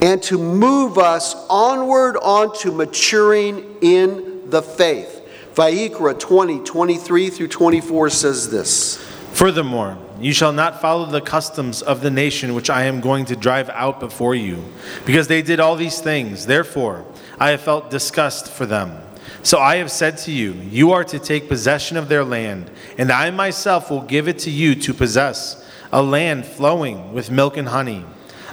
and 0.02 0.24
to 0.24 0.38
move 0.38 0.98
us 0.98 1.36
onward 1.50 2.18
onto 2.18 2.72
maturing 2.72 3.78
in 3.82 4.50
the 4.50 4.62
faith. 4.62 5.16
Vayikra 5.54 6.18
20, 6.18 6.60
23 6.64 7.30
through 7.30 7.48
24 7.48 8.10
says 8.10 8.50
this. 8.50 8.98
Furthermore, 9.34 9.98
you 10.20 10.34
shall 10.34 10.52
not 10.52 10.82
follow 10.82 11.06
the 11.06 11.22
customs 11.22 11.82
of 11.82 12.02
the 12.02 12.12
nation 12.12 12.54
which 12.54 12.70
I 12.70 12.84
am 12.84 13.00
going 13.02 13.26
to 13.26 13.36
drive 13.36 13.70
out 13.70 14.00
before 14.00 14.36
you, 14.36 14.64
because 15.06 15.28
they 15.28 15.42
did 15.42 15.60
all 15.60 15.76
these 15.76 16.02
things. 16.02 16.46
Therefore, 16.46 17.06
I 17.40 17.52
have 17.52 17.62
felt 17.62 17.90
disgust 17.90 18.52
for 18.52 18.66
them. 18.66 19.02
So 19.44 19.60
I 19.60 19.78
have 19.78 19.92
said 19.92 20.18
to 20.20 20.32
you, 20.32 20.54
You 20.54 20.92
are 20.92 21.06
to 21.06 21.20
take 21.20 21.48
possession 21.48 21.96
of 21.96 22.10
their 22.10 22.26
land, 22.26 22.70
and 22.98 23.12
I 23.12 23.30
myself 23.32 23.90
will 23.90 24.02
give 24.02 24.28
it 24.28 24.40
to 24.40 24.52
you 24.52 24.76
to 24.76 24.94
possess, 24.94 25.66
a 25.92 26.02
land 26.04 26.46
flowing 26.46 27.14
with 27.14 27.32
milk 27.32 27.56
and 27.56 27.70
honey. 27.70 28.06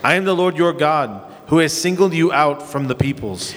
I 0.05 0.15
am 0.15 0.25
the 0.25 0.37
Lord 0.37 0.57
your 0.57 0.73
God, 0.73 1.33
who 1.49 1.59
has 1.59 1.73
singled 1.73 2.13
you 2.13 2.33
out 2.33 2.63
from 2.63 2.89
the 2.89 2.95
peoples. 2.95 3.55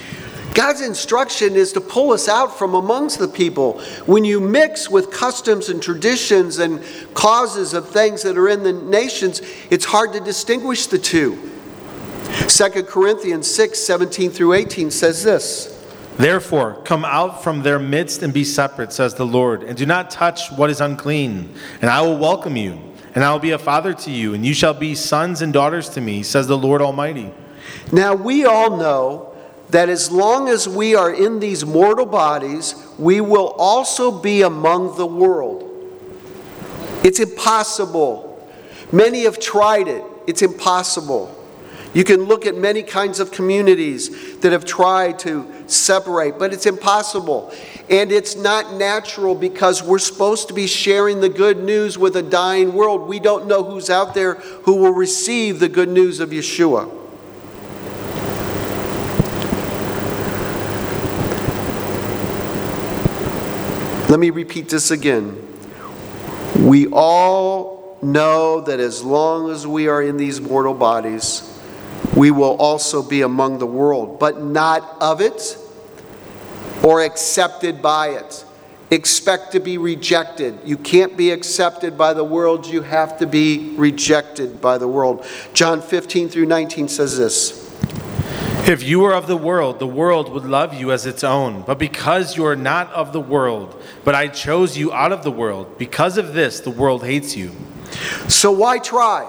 God's 0.54 0.82
instruction 0.82 1.56
is 1.56 1.72
to 1.74 1.82
pull 1.82 2.12
us 2.12 2.28
out 2.28 2.58
from 2.58 2.74
amongst 2.74 3.20
the 3.20 3.28
people. 3.28 3.80
When 4.06 4.26
you 4.26 4.40
mix 4.40 4.90
with 4.90 5.12
customs 5.12 5.70
and 5.70 5.82
traditions 5.82 6.60
and 6.60 6.84
causes 7.14 7.74
of 7.74 7.88
things 7.88 8.24
that 8.24 8.38
are 8.38 8.50
in 8.50 8.64
the 8.64 8.74
nations, 8.74 9.42
it's 9.70 9.86
hard 9.86 10.14
to 10.14 10.20
distinguish 10.20 10.88
the 10.88 10.98
two. 10.98 11.52
2 12.48 12.84
Corinthians 12.84 13.50
6 13.50 13.80
17 13.80 14.32
through 14.32 14.54
18 14.54 14.92
says 14.92 15.24
this. 15.24 15.76
Therefore, 16.18 16.82
come 16.84 17.06
out 17.06 17.44
from 17.44 17.62
their 17.62 17.80
midst 17.80 18.24
and 18.24 18.34
be 18.34 18.44
separate, 18.44 18.92
says 18.92 19.14
the 19.14 19.26
Lord, 19.26 19.64
and 19.64 19.78
do 19.78 19.86
not 19.86 20.12
touch 20.12 20.52
what 20.52 20.70
is 20.70 20.82
unclean, 20.82 21.54
and 21.82 21.90
I 21.90 22.02
will 22.02 22.18
welcome 22.18 22.58
you, 22.58 22.78
and 23.16 23.24
I 23.24 23.32
will 23.32 23.40
be 23.40 23.52
a 23.52 23.58
father 23.58 23.94
to 23.94 24.12
you, 24.12 24.34
and 24.34 24.46
you 24.46 24.54
shall 24.54 24.74
be 24.74 24.96
sons 24.96 25.42
and 25.42 25.54
daughters 25.54 25.88
to 25.92 26.02
me, 26.02 26.24
says 26.24 26.48
the 26.48 26.58
Lord 26.58 26.82
Almighty. 26.82 27.32
Now, 27.92 28.14
we 28.14 28.46
all 28.46 28.78
know 28.78 29.34
that 29.70 29.90
as 29.90 30.12
long 30.12 30.50
as 30.50 30.68
we 30.68 30.96
are 30.96 31.14
in 31.14 31.40
these 31.40 31.66
mortal 31.66 32.06
bodies, 32.06 32.76
we 32.98 33.22
will 33.22 33.50
also 33.58 34.12
be 34.20 34.42
among 34.42 34.98
the 34.98 35.06
world. 35.06 35.66
It's 37.04 37.20
impossible. 37.20 38.26
Many 38.92 39.24
have 39.24 39.40
tried 39.40 39.88
it, 39.88 40.04
it's 40.28 40.42
impossible. 40.42 41.36
You 41.92 42.04
can 42.04 42.26
look 42.26 42.46
at 42.46 42.56
many 42.56 42.84
kinds 42.84 43.20
of 43.20 43.32
communities 43.32 44.38
that 44.42 44.52
have 44.52 44.64
tried 44.64 45.18
to 45.20 45.52
separate, 45.66 46.38
but 46.38 46.54
it's 46.54 46.68
impossible. 46.68 47.52
And 47.90 48.12
it's 48.12 48.36
not 48.36 48.76
natural 48.76 49.34
because 49.34 49.82
we're 49.82 49.98
supposed 49.98 50.50
to 50.50 50.54
be 50.54 50.68
sharing 50.68 51.20
the 51.20 51.30
good 51.30 51.58
news 51.64 51.98
with 51.98 52.16
a 52.16 52.22
dying 52.22 52.74
world. 52.74 53.08
We 53.08 53.20
don't 53.20 53.48
know 53.48 53.64
who's 53.64 53.90
out 53.90 54.14
there 54.14 54.36
who 54.36 54.76
will 54.76 54.94
receive 54.94 55.60
the 55.60 55.70
good 55.70 55.90
news 55.90 56.20
of 56.20 56.30
Yeshua. 56.30 56.99
Let 64.10 64.20
me 64.20 64.32
repeat 64.32 64.70
this 64.70 64.90
again. 64.90 65.38
We 66.56 66.88
all 66.88 68.00
know 68.02 68.62
that 68.62 68.80
as 68.80 69.04
long 69.04 69.52
as 69.52 69.68
we 69.68 69.88
are 69.88 70.02
in 70.02 70.18
these 70.18 70.42
mortal 70.42 70.74
bodies, 70.74 71.60
we 72.16 72.32
will 72.32 72.58
also 72.58 73.04
be 73.08 73.22
among 73.22 73.60
the 73.60 73.68
world, 73.68 74.20
but 74.20 74.42
not 74.42 74.98
of 75.00 75.22
it 75.22 75.56
or 76.84 77.04
accepted 77.04 77.84
by 77.84 78.08
it. 78.10 78.46
Expect 78.90 79.52
to 79.52 79.60
be 79.60 79.78
rejected. 79.78 80.58
You 80.66 80.78
can't 80.78 81.16
be 81.16 81.30
accepted 81.30 81.96
by 81.96 82.14
the 82.14 82.24
world, 82.24 82.66
you 82.66 82.82
have 82.82 83.20
to 83.20 83.28
be 83.28 83.76
rejected 83.78 84.60
by 84.60 84.80
the 84.80 84.88
world. 84.88 85.24
John 85.54 85.84
15 85.84 86.30
through 86.30 86.48
19 86.48 86.88
says 86.88 87.16
this. 87.16 87.69
If 88.70 88.84
you 88.84 89.00
were 89.00 89.16
of 89.16 89.26
the 89.26 89.36
world, 89.36 89.80
the 89.80 89.88
world 89.88 90.32
would 90.32 90.46
love 90.46 90.76
you 90.76 90.92
as 90.92 91.08
its 91.08 91.24
own. 91.24 91.64
But 91.64 91.80
because 91.80 92.38
you 92.38 92.46
are 92.46 92.56
not 92.56 92.94
of 92.94 93.14
the 93.14 93.20
world, 93.20 93.82
but 94.04 94.14
I 94.14 94.28
chose 94.28 94.78
you 94.78 94.94
out 94.94 95.12
of 95.12 95.24
the 95.24 95.32
world, 95.32 95.80
because 95.80 96.20
of 96.20 96.36
this, 96.36 96.60
the 96.60 96.70
world 96.70 97.04
hates 97.04 97.36
you. 97.36 97.52
So 98.28 98.52
why 98.52 98.78
try? 98.78 99.24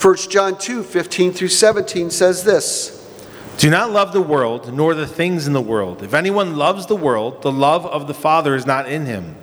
1 0.00 0.16
John 0.30 0.56
2 0.56 0.84
15 0.84 1.32
through 1.32 1.48
17 1.48 2.10
says 2.10 2.44
this. 2.44 2.94
Do 3.56 3.70
not 3.70 3.90
love 3.90 4.12
the 4.12 4.22
world, 4.22 4.72
nor 4.72 4.94
the 4.94 5.04
things 5.04 5.48
in 5.48 5.52
the 5.52 5.60
world. 5.60 6.04
If 6.04 6.14
anyone 6.14 6.54
loves 6.54 6.86
the 6.86 6.94
world, 6.94 7.42
the 7.42 7.50
love 7.50 7.86
of 7.86 8.06
the 8.06 8.14
Father 8.14 8.54
is 8.54 8.64
not 8.64 8.88
in 8.88 9.06
him. 9.06 9.34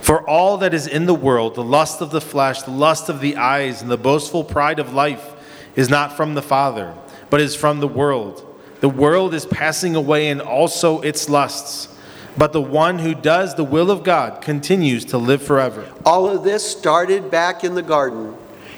For 0.00 0.22
all 0.30 0.58
that 0.58 0.72
is 0.72 0.86
in 0.86 1.06
the 1.06 1.14
world, 1.14 1.56
the 1.56 1.64
lust 1.64 2.00
of 2.00 2.12
the 2.12 2.20
flesh, 2.20 2.62
the 2.62 2.70
lust 2.70 3.08
of 3.08 3.18
the 3.18 3.36
eyes, 3.36 3.82
and 3.82 3.90
the 3.90 3.96
boastful 3.96 4.44
pride 4.44 4.78
of 4.78 4.94
life, 4.94 5.34
is 5.74 5.90
not 5.90 6.16
from 6.16 6.34
the 6.34 6.42
Father, 6.42 6.94
but 7.34 7.40
is 7.40 7.56
from 7.56 7.80
the 7.80 7.88
world. 7.88 8.46
The 8.78 8.88
world 8.88 9.34
is 9.34 9.44
passing 9.44 9.96
away 9.96 10.28
and 10.28 10.40
also 10.40 11.00
its 11.00 11.28
lusts. 11.28 11.88
But 12.38 12.52
the 12.52 12.62
one 12.62 13.00
who 13.00 13.12
does 13.12 13.56
the 13.56 13.64
will 13.64 13.90
of 13.90 14.04
God 14.04 14.40
continues 14.40 15.04
to 15.06 15.18
live 15.18 15.42
forever. 15.42 15.92
All 16.06 16.28
of 16.28 16.44
this 16.44 16.64
started 16.64 17.32
back 17.32 17.64
in 17.64 17.74
the 17.74 17.82
garden, 17.82 18.36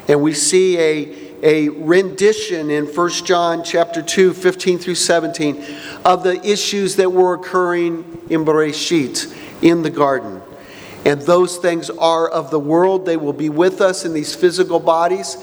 and 0.08 0.22
we 0.22 0.32
see 0.32 0.78
a 0.78 1.26
a 1.42 1.68
rendition 1.68 2.70
in 2.70 2.86
1 2.86 3.10
John 3.26 3.62
chapter 3.62 4.00
2, 4.00 4.32
15 4.32 4.78
through 4.78 4.94
17 4.94 5.62
of 6.06 6.22
the 6.22 6.42
issues 6.42 6.96
that 6.96 7.12
were 7.12 7.34
occurring 7.34 8.22
in 8.30 8.46
Bereshit, 8.46 9.36
in 9.60 9.82
the 9.82 9.90
garden. 9.90 10.40
And 11.04 11.20
those 11.20 11.58
things 11.58 11.90
are 11.90 12.26
of 12.26 12.50
the 12.50 12.58
world. 12.58 13.04
They 13.04 13.18
will 13.18 13.34
be 13.34 13.50
with 13.50 13.82
us 13.82 14.06
in 14.06 14.14
these 14.14 14.34
physical 14.34 14.80
bodies. 14.80 15.34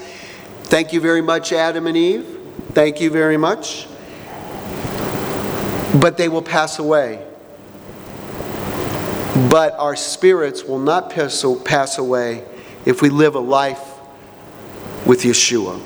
Thank 0.64 0.92
you 0.92 1.00
very 1.00 1.22
much, 1.22 1.52
Adam 1.52 1.86
and 1.86 1.96
Eve. 1.96 2.40
Thank 2.74 3.00
you 3.00 3.08
very 3.08 3.36
much. 3.36 3.86
But 6.00 6.16
they 6.16 6.28
will 6.28 6.42
pass 6.42 6.80
away. 6.80 7.24
But 9.48 9.74
our 9.78 9.94
spirits 9.94 10.64
will 10.64 10.80
not 10.80 11.10
pass 11.10 11.98
away 11.98 12.44
if 12.84 13.00
we 13.00 13.10
live 13.10 13.36
a 13.36 13.40
life 13.40 13.80
with 15.06 15.22
Yeshua. 15.22 15.80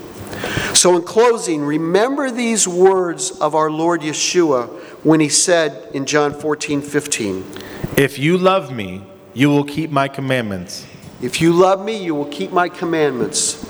So, 0.75 0.97
in 0.97 1.03
closing, 1.03 1.63
remember 1.63 2.31
these 2.31 2.67
words 2.67 3.33
of 3.33 3.55
our 3.55 3.71
Lord 3.71 4.01
Yeshua 4.01 4.69
when 5.05 5.21
he 5.21 5.29
said 5.29 5.91
in 5.93 6.07
John 6.07 6.33
14 6.33 6.81
15, 6.81 7.45
If 7.97 8.19
you 8.19 8.39
love 8.39 8.73
me, 8.73 9.05
you 9.35 9.51
will 9.51 9.65
keep 9.65 9.91
my 9.91 10.09
commandments. 10.09 10.87
If 11.21 11.41
you 11.41 11.53
love 11.53 11.85
me, 11.85 12.03
you 12.03 12.15
will 12.15 12.27
keep 12.31 12.53
my 12.53 12.69
commandments. 12.69 13.68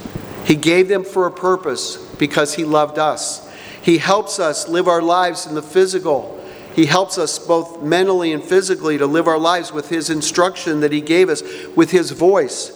He 0.49 0.57
gave 0.57 0.89
them 0.89 1.05
for 1.05 1.27
a 1.27 1.31
purpose 1.31 1.97
because 2.15 2.55
he 2.55 2.65
loved 2.65 2.99
us. 2.99 3.47
He 3.83 3.99
helps 3.99 4.41
us 4.41 4.67
live 4.67 4.89
our 4.89 5.03
lives 5.03 5.47
in 5.47 5.55
the 5.55 5.61
physical. 5.61 6.43
He 6.75 6.87
helps 6.87 7.19
us 7.19 7.39
both 7.39 7.83
mentally 7.83 8.33
and 8.33 8.43
physically 8.43 8.97
to 8.97 9.07
live 9.07 9.29
our 9.29 9.39
lives 9.39 9.75
with 9.75 9.91
his 9.91 10.09
instruction 10.09 10.81
that 10.81 10.91
he 10.91 11.03
gave 11.03 11.29
us, 11.29 11.43
with 11.77 11.91
his 11.91 12.13
voice. 12.13 12.73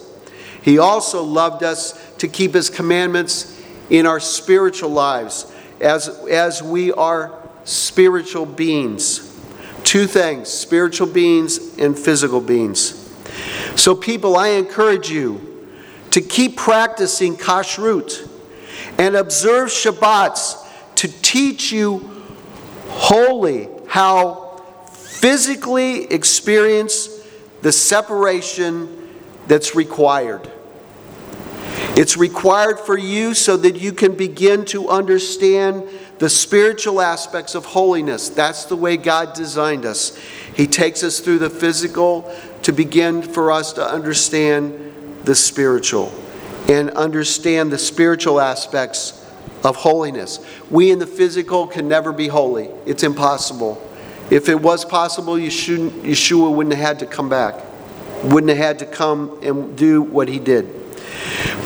He 0.61 0.77
also 0.77 1.23
loved 1.23 1.63
us 1.63 1.99
to 2.17 2.27
keep 2.27 2.53
His 2.53 2.69
commandments 2.69 3.59
in 3.89 4.05
our 4.05 4.19
spiritual 4.19 4.91
lives 4.91 5.51
as, 5.81 6.07
as 6.29 6.61
we 6.61 6.91
are 6.93 7.33
spiritual 7.63 8.45
beings. 8.45 9.35
Two 9.83 10.05
things 10.05 10.47
spiritual 10.47 11.07
beings 11.07 11.79
and 11.79 11.97
physical 11.97 12.39
beings. 12.39 12.99
So, 13.75 13.95
people, 13.95 14.37
I 14.37 14.49
encourage 14.49 15.09
you 15.09 15.52
to 16.13 16.21
keep 16.21 16.55
practicing 16.55 17.35
kashrut 17.35 18.29
and 18.99 19.15
observe 19.15 19.69
Shabbats 19.69 20.63
to 20.93 21.07
teach 21.07 21.71
you 21.71 22.07
wholly 22.87 23.67
how 23.87 24.61
physically 24.91 26.03
experience 26.13 27.09
the 27.63 27.71
separation 27.71 29.09
that's 29.47 29.73
required. 29.73 30.51
It's 31.95 32.15
required 32.15 32.79
for 32.79 32.95
you 32.95 33.33
so 33.33 33.57
that 33.57 33.77
you 33.77 33.91
can 33.91 34.15
begin 34.15 34.65
to 34.65 34.89
understand 34.89 35.89
the 36.19 36.29
spiritual 36.29 37.01
aspects 37.01 37.55
of 37.55 37.65
holiness. 37.65 38.29
That's 38.29 38.65
the 38.65 38.75
way 38.75 38.97
God 38.97 39.33
designed 39.33 39.83
us. 39.83 40.15
He 40.53 40.67
takes 40.67 41.03
us 41.03 41.21
through 41.21 41.39
the 41.39 41.49
physical 41.49 42.31
to 42.61 42.71
begin 42.71 43.23
for 43.23 43.51
us 43.51 43.73
to 43.73 43.83
understand 43.83 44.92
the 45.23 45.35
spiritual 45.35 46.13
and 46.69 46.89
understand 46.91 47.71
the 47.71 47.77
spiritual 47.77 48.39
aspects 48.39 49.25
of 49.63 49.75
holiness. 49.75 50.39
We 50.69 50.91
in 50.91 50.99
the 50.99 51.07
physical 51.07 51.67
can 51.67 51.87
never 51.87 52.11
be 52.11 52.27
holy, 52.27 52.69
it's 52.85 53.03
impossible. 53.03 53.89
If 54.29 54.49
it 54.49 54.59
was 54.59 54.85
possible, 54.85 55.35
Yeshua 55.35 56.55
wouldn't 56.55 56.75
have 56.75 56.85
had 56.85 56.99
to 56.99 57.05
come 57.05 57.29
back, 57.29 57.61
wouldn't 58.23 58.49
have 58.49 58.57
had 58.57 58.79
to 58.79 58.85
come 58.85 59.39
and 59.43 59.77
do 59.77 60.01
what 60.01 60.27
he 60.27 60.39
did. 60.39 60.67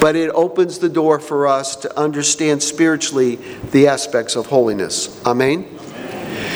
But 0.02 0.16
it 0.16 0.30
opens 0.32 0.80
the 0.80 0.90
door 0.90 1.20
for 1.20 1.48
us 1.48 1.76
to 1.78 2.00
understand 2.00 2.62
spiritually 2.62 3.36
the 3.72 3.88
aspects 3.88 4.36
of 4.36 4.48
holiness. 4.48 5.24
Amen? 5.26 5.68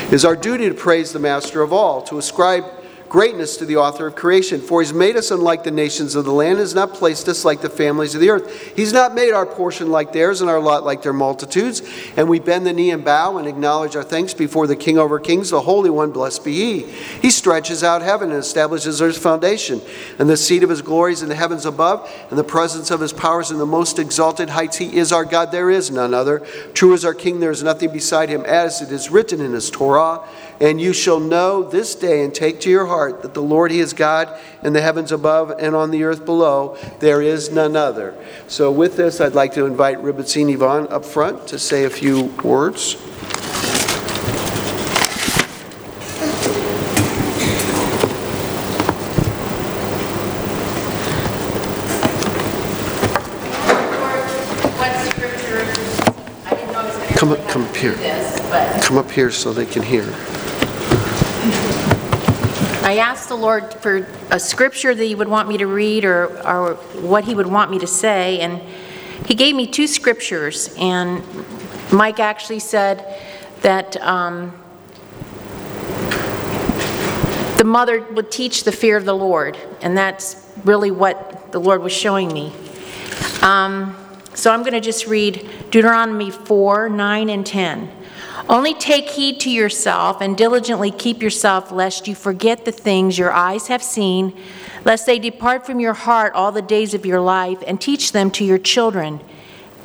It 0.07 0.13
is 0.13 0.25
our 0.25 0.35
duty 0.35 0.67
to 0.67 0.75
praise 0.75 1.13
the 1.13 1.19
Master 1.19 1.61
of 1.61 1.71
all, 1.71 2.01
to 2.03 2.17
ascribe 2.17 2.65
greatness 3.11 3.57
to 3.57 3.65
the 3.65 3.75
author 3.75 4.07
of 4.07 4.15
creation. 4.15 4.61
For 4.61 4.81
he's 4.81 4.93
made 4.93 5.17
us 5.17 5.31
unlike 5.31 5.65
the 5.65 5.71
nations 5.71 6.15
of 6.15 6.23
the 6.23 6.31
land, 6.31 6.51
and 6.51 6.59
has 6.59 6.73
not 6.73 6.93
placed 6.93 7.27
us 7.27 7.43
like 7.43 7.59
the 7.59 7.69
families 7.69 8.15
of 8.15 8.21
the 8.21 8.29
earth. 8.29 8.73
He's 8.73 8.93
not 8.93 9.13
made 9.13 9.33
our 9.33 9.45
portion 9.45 9.91
like 9.91 10.13
theirs, 10.13 10.39
and 10.39 10.49
our 10.49 10.61
lot 10.61 10.85
like 10.85 11.01
their 11.01 11.11
multitudes. 11.11 11.81
And 12.15 12.29
we 12.29 12.39
bend 12.39 12.65
the 12.65 12.71
knee 12.71 12.89
and 12.89 13.03
bow 13.03 13.35
and 13.35 13.49
acknowledge 13.49 13.97
our 13.97 14.03
thanks 14.03 14.33
before 14.33 14.65
the 14.65 14.77
King 14.77 14.97
over 14.97 15.19
kings, 15.19 15.49
the 15.49 15.59
Holy 15.59 15.89
One, 15.89 16.11
blessed 16.11 16.45
be 16.45 16.53
he. 16.53 16.79
He 17.21 17.31
stretches 17.31 17.83
out 17.83 18.01
heaven 18.01 18.29
and 18.29 18.39
establishes 18.39 19.01
earth's 19.01 19.17
foundation, 19.17 19.81
and 20.17 20.29
the 20.29 20.37
seat 20.37 20.63
of 20.63 20.69
his 20.69 20.81
glories 20.81 21.21
in 21.21 21.27
the 21.27 21.35
heavens 21.35 21.65
above, 21.65 22.09
and 22.29 22.39
the 22.39 22.45
presence 22.45 22.91
of 22.91 23.01
his 23.01 23.11
powers 23.11 23.51
in 23.51 23.57
the 23.57 23.65
most 23.65 23.99
exalted 23.99 24.51
heights. 24.51 24.77
He 24.77 24.95
is 24.95 25.11
our 25.11 25.25
God, 25.25 25.51
there 25.51 25.69
is 25.69 25.91
none 25.91 26.13
other. 26.13 26.39
True 26.73 26.93
is 26.93 27.03
our 27.03 27.13
King, 27.13 27.41
there 27.41 27.51
is 27.51 27.61
nothing 27.61 27.91
beside 27.91 28.29
him, 28.29 28.45
as 28.45 28.81
it 28.81 28.89
is 28.89 29.11
written 29.11 29.41
in 29.41 29.51
his 29.51 29.69
Torah. 29.69 30.21
And 30.61 30.79
you 30.79 30.93
shall 30.93 31.19
know 31.19 31.63
this 31.63 31.95
day 31.95 32.23
and 32.23 32.33
take 32.33 32.59
to 32.61 32.69
your 32.69 32.85
heart 32.85 33.23
that 33.23 33.33
the 33.33 33.41
Lord, 33.41 33.71
He 33.71 33.79
is 33.79 33.93
God 33.93 34.29
in 34.61 34.73
the 34.73 34.81
heavens 34.81 35.11
above 35.11 35.51
and 35.57 35.75
on 35.75 35.89
the 35.89 36.03
earth 36.03 36.23
below. 36.23 36.77
There 36.99 37.19
is 37.19 37.49
none 37.51 37.75
other. 37.75 38.15
So, 38.47 38.71
with 38.71 38.95
this, 38.95 39.19
I'd 39.19 39.33
like 39.33 39.53
to 39.55 39.65
invite 39.65 39.97
Rebbetzin 39.97 40.53
Yvonne 40.53 40.87
up 40.89 41.03
front 41.03 41.47
to 41.47 41.57
say 41.57 41.83
a 41.85 41.89
few 41.89 42.25
words. 42.43 42.95
What 54.77 55.11
scripture, 55.11 55.61
I 56.45 56.55
didn't 56.55 56.71
know 56.71 56.79
I 56.79 56.85
was 56.85 56.95
going 56.95 57.07
to 57.07 57.13
Come 57.13 57.31
up- 57.31 57.47
come 57.47 57.73
here. 57.75 57.95
Come 58.81 58.97
up 58.97 59.11
here 59.11 59.29
so 59.29 59.53
they 59.53 59.65
can 59.65 59.83
hear. 59.83 60.03
I 62.91 62.97
asked 62.97 63.29
the 63.29 63.35
Lord 63.35 63.73
for 63.75 64.05
a 64.31 64.37
scripture 64.37 64.93
that 64.93 65.01
He 65.01 65.15
would 65.15 65.29
want 65.29 65.47
me 65.47 65.57
to 65.59 65.65
read 65.65 66.03
or, 66.03 66.25
or 66.45 66.73
what 66.99 67.23
He 67.23 67.33
would 67.33 67.47
want 67.47 67.71
me 67.71 67.79
to 67.79 67.87
say, 67.87 68.41
and 68.41 68.61
He 69.25 69.33
gave 69.33 69.55
me 69.55 69.65
two 69.65 69.87
scriptures, 69.87 70.75
and 70.77 71.23
Mike 71.89 72.19
actually 72.19 72.59
said 72.59 73.17
that 73.61 73.95
um, 74.01 74.51
the 77.55 77.63
mother 77.63 78.01
would 78.11 78.29
teach 78.29 78.65
the 78.65 78.73
fear 78.73 78.97
of 78.97 79.05
the 79.05 79.15
Lord, 79.15 79.57
and 79.79 79.97
that's 79.97 80.45
really 80.65 80.91
what 80.91 81.53
the 81.53 81.61
Lord 81.61 81.81
was 81.81 81.93
showing 81.93 82.33
me. 82.33 82.51
Um, 83.41 83.95
So 84.33 84.51
I'm 84.51 84.63
going 84.63 84.73
to 84.73 84.81
just 84.81 85.07
read 85.07 85.49
Deuteronomy 85.69 86.29
4, 86.29 86.89
9, 86.89 87.29
and 87.29 87.45
10. 87.45 88.00
Only 88.49 88.73
take 88.73 89.09
heed 89.09 89.39
to 89.41 89.49
yourself 89.49 90.21
and 90.21 90.37
diligently 90.37 90.91
keep 90.91 91.21
yourself, 91.21 91.71
lest 91.71 92.07
you 92.07 92.15
forget 92.15 92.65
the 92.65 92.71
things 92.71 93.17
your 93.17 93.31
eyes 93.31 93.67
have 93.67 93.83
seen, 93.83 94.37
lest 94.83 95.05
they 95.05 95.19
depart 95.19 95.65
from 95.65 95.79
your 95.79 95.93
heart 95.93 96.33
all 96.33 96.51
the 96.51 96.61
days 96.61 96.93
of 96.93 97.05
your 97.05 97.21
life, 97.21 97.63
and 97.65 97.79
teach 97.79 98.11
them 98.11 98.31
to 98.31 98.43
your 98.43 98.57
children 98.57 99.19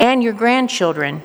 and 0.00 0.22
your 0.22 0.32
grandchildren, 0.32 1.22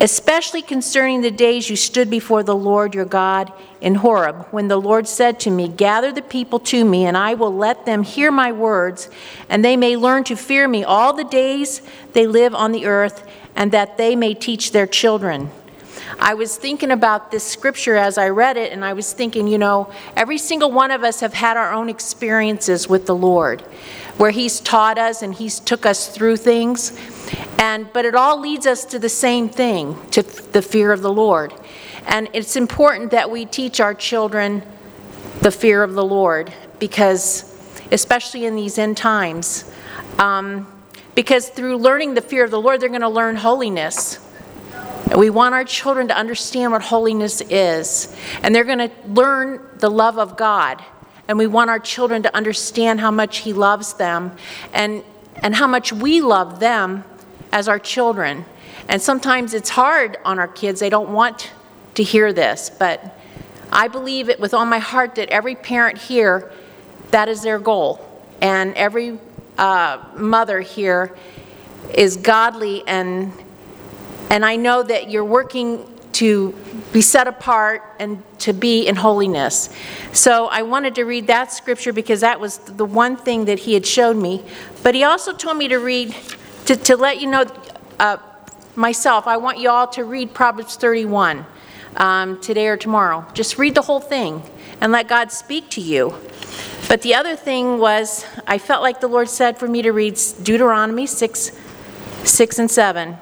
especially 0.00 0.62
concerning 0.62 1.20
the 1.20 1.30
days 1.30 1.70
you 1.70 1.76
stood 1.76 2.10
before 2.10 2.42
the 2.42 2.54
Lord 2.54 2.94
your 2.94 3.04
God 3.04 3.52
in 3.80 3.96
Horeb, 3.96 4.46
when 4.50 4.68
the 4.68 4.80
Lord 4.80 5.06
said 5.06 5.38
to 5.40 5.50
me, 5.50 5.68
Gather 5.68 6.12
the 6.12 6.22
people 6.22 6.58
to 6.60 6.84
me, 6.84 7.04
and 7.04 7.16
I 7.16 7.34
will 7.34 7.54
let 7.54 7.86
them 7.86 8.02
hear 8.02 8.30
my 8.30 8.52
words, 8.52 9.08
and 9.48 9.64
they 9.64 9.76
may 9.76 9.96
learn 9.96 10.24
to 10.24 10.36
fear 10.36 10.66
me 10.66 10.84
all 10.84 11.12
the 11.12 11.24
days 11.24 11.82
they 12.12 12.26
live 12.26 12.54
on 12.54 12.72
the 12.72 12.86
earth, 12.86 13.28
and 13.54 13.72
that 13.72 13.96
they 13.96 14.16
may 14.16 14.34
teach 14.34 14.72
their 14.72 14.86
children. 14.86 15.50
I 16.18 16.34
was 16.34 16.56
thinking 16.56 16.90
about 16.90 17.30
this 17.30 17.44
scripture 17.44 17.96
as 17.96 18.18
I 18.18 18.28
read 18.28 18.56
it, 18.56 18.72
and 18.72 18.84
I 18.84 18.92
was 18.92 19.12
thinking, 19.12 19.46
you 19.46 19.58
know, 19.58 19.92
every 20.16 20.38
single 20.38 20.70
one 20.70 20.90
of 20.90 21.04
us 21.04 21.20
have 21.20 21.34
had 21.34 21.56
our 21.56 21.72
own 21.72 21.88
experiences 21.88 22.88
with 22.88 23.06
the 23.06 23.14
Lord, 23.14 23.60
where 24.16 24.30
He's 24.30 24.60
taught 24.60 24.98
us 24.98 25.22
and 25.22 25.34
He's 25.34 25.60
took 25.60 25.86
us 25.86 26.08
through 26.08 26.36
things, 26.36 26.98
and 27.58 27.92
but 27.92 28.04
it 28.04 28.14
all 28.14 28.40
leads 28.40 28.66
us 28.66 28.84
to 28.86 28.98
the 28.98 29.08
same 29.08 29.48
thing, 29.48 29.96
to 30.10 30.22
the 30.22 30.62
fear 30.62 30.92
of 30.92 31.02
the 31.02 31.12
Lord. 31.12 31.52
And 32.06 32.28
it's 32.32 32.56
important 32.56 33.10
that 33.10 33.30
we 33.30 33.44
teach 33.44 33.80
our 33.80 33.94
children 33.94 34.62
the 35.42 35.50
fear 35.50 35.82
of 35.82 35.94
the 35.94 36.04
Lord, 36.04 36.52
because, 36.78 37.54
especially 37.92 38.46
in 38.46 38.56
these 38.56 38.78
end 38.78 38.96
times, 38.96 39.70
um, 40.18 40.66
because 41.14 41.48
through 41.48 41.76
learning 41.76 42.14
the 42.14 42.20
fear 42.20 42.44
of 42.44 42.50
the 42.50 42.60
Lord, 42.60 42.80
they're 42.80 42.88
going 42.88 43.02
to 43.02 43.08
learn 43.08 43.36
holiness. 43.36 44.18
We 45.16 45.30
want 45.30 45.54
our 45.54 45.64
children 45.64 46.08
to 46.08 46.16
understand 46.16 46.72
what 46.72 46.82
holiness 46.82 47.40
is, 47.40 48.14
and 48.42 48.54
they're 48.54 48.64
going 48.64 48.78
to 48.78 48.90
learn 49.06 49.60
the 49.78 49.90
love 49.90 50.18
of 50.18 50.36
God. 50.36 50.84
And 51.28 51.36
we 51.36 51.46
want 51.46 51.70
our 51.70 51.78
children 51.78 52.22
to 52.22 52.34
understand 52.34 53.00
how 53.00 53.10
much 53.10 53.38
He 53.38 53.52
loves 53.52 53.94
them 53.94 54.36
and, 54.72 55.02
and 55.42 55.54
how 55.54 55.66
much 55.66 55.92
we 55.92 56.20
love 56.20 56.60
them 56.60 57.04
as 57.52 57.68
our 57.68 57.78
children. 57.78 58.44
And 58.88 59.00
sometimes 59.00 59.54
it's 59.54 59.68
hard 59.70 60.18
on 60.24 60.38
our 60.38 60.48
kids, 60.48 60.80
they 60.80 60.90
don't 60.90 61.10
want 61.10 61.50
to 61.94 62.02
hear 62.02 62.32
this, 62.32 62.70
but 62.70 63.18
I 63.70 63.88
believe 63.88 64.28
it 64.28 64.40
with 64.40 64.54
all 64.54 64.64
my 64.64 64.78
heart 64.78 65.16
that 65.16 65.28
every 65.28 65.54
parent 65.54 65.98
here, 65.98 66.50
that 67.10 67.28
is 67.28 67.42
their 67.42 67.58
goal. 67.58 68.04
And 68.40 68.74
every 68.74 69.18
uh, 69.58 70.04
mother 70.16 70.60
here 70.60 71.14
is 71.94 72.16
godly 72.16 72.86
and 72.86 73.32
and 74.30 74.44
I 74.44 74.56
know 74.56 74.82
that 74.82 75.10
you're 75.10 75.24
working 75.24 75.86
to 76.12 76.52
be 76.92 77.00
set 77.00 77.28
apart 77.28 77.82
and 78.00 78.22
to 78.38 78.52
be 78.52 78.86
in 78.86 78.96
holiness. 78.96 79.70
So 80.12 80.46
I 80.46 80.62
wanted 80.62 80.94
to 80.96 81.04
read 81.04 81.26
that 81.28 81.52
scripture 81.52 81.92
because 81.92 82.22
that 82.22 82.40
was 82.40 82.58
the 82.58 82.84
one 82.84 83.16
thing 83.16 83.44
that 83.44 83.60
he 83.60 83.74
had 83.74 83.86
showed 83.86 84.16
me. 84.16 84.44
But 84.82 84.94
he 84.94 85.04
also 85.04 85.32
told 85.32 85.58
me 85.58 85.68
to 85.68 85.76
read, 85.76 86.16
to, 86.66 86.76
to 86.76 86.96
let 86.96 87.20
you 87.20 87.28
know 87.28 87.44
uh, 88.00 88.16
myself, 88.74 89.26
I 89.26 89.36
want 89.36 89.58
you 89.58 89.70
all 89.70 89.86
to 89.88 90.04
read 90.04 90.34
Proverbs 90.34 90.76
31 90.76 91.46
um, 91.96 92.40
today 92.40 92.66
or 92.66 92.76
tomorrow. 92.76 93.26
Just 93.34 93.58
read 93.58 93.74
the 93.74 93.82
whole 93.82 94.00
thing 94.00 94.42
and 94.80 94.90
let 94.92 95.08
God 95.08 95.30
speak 95.30 95.70
to 95.70 95.80
you. 95.80 96.14
But 96.88 97.02
the 97.02 97.14
other 97.14 97.36
thing 97.36 97.78
was, 97.78 98.24
I 98.46 98.58
felt 98.58 98.82
like 98.82 99.00
the 99.00 99.08
Lord 99.08 99.28
said 99.28 99.58
for 99.58 99.68
me 99.68 99.82
to 99.82 99.92
read 99.92 100.18
Deuteronomy 100.42 101.06
6, 101.06 101.52
6 102.24 102.58
and 102.58 102.70
7. 102.70 103.18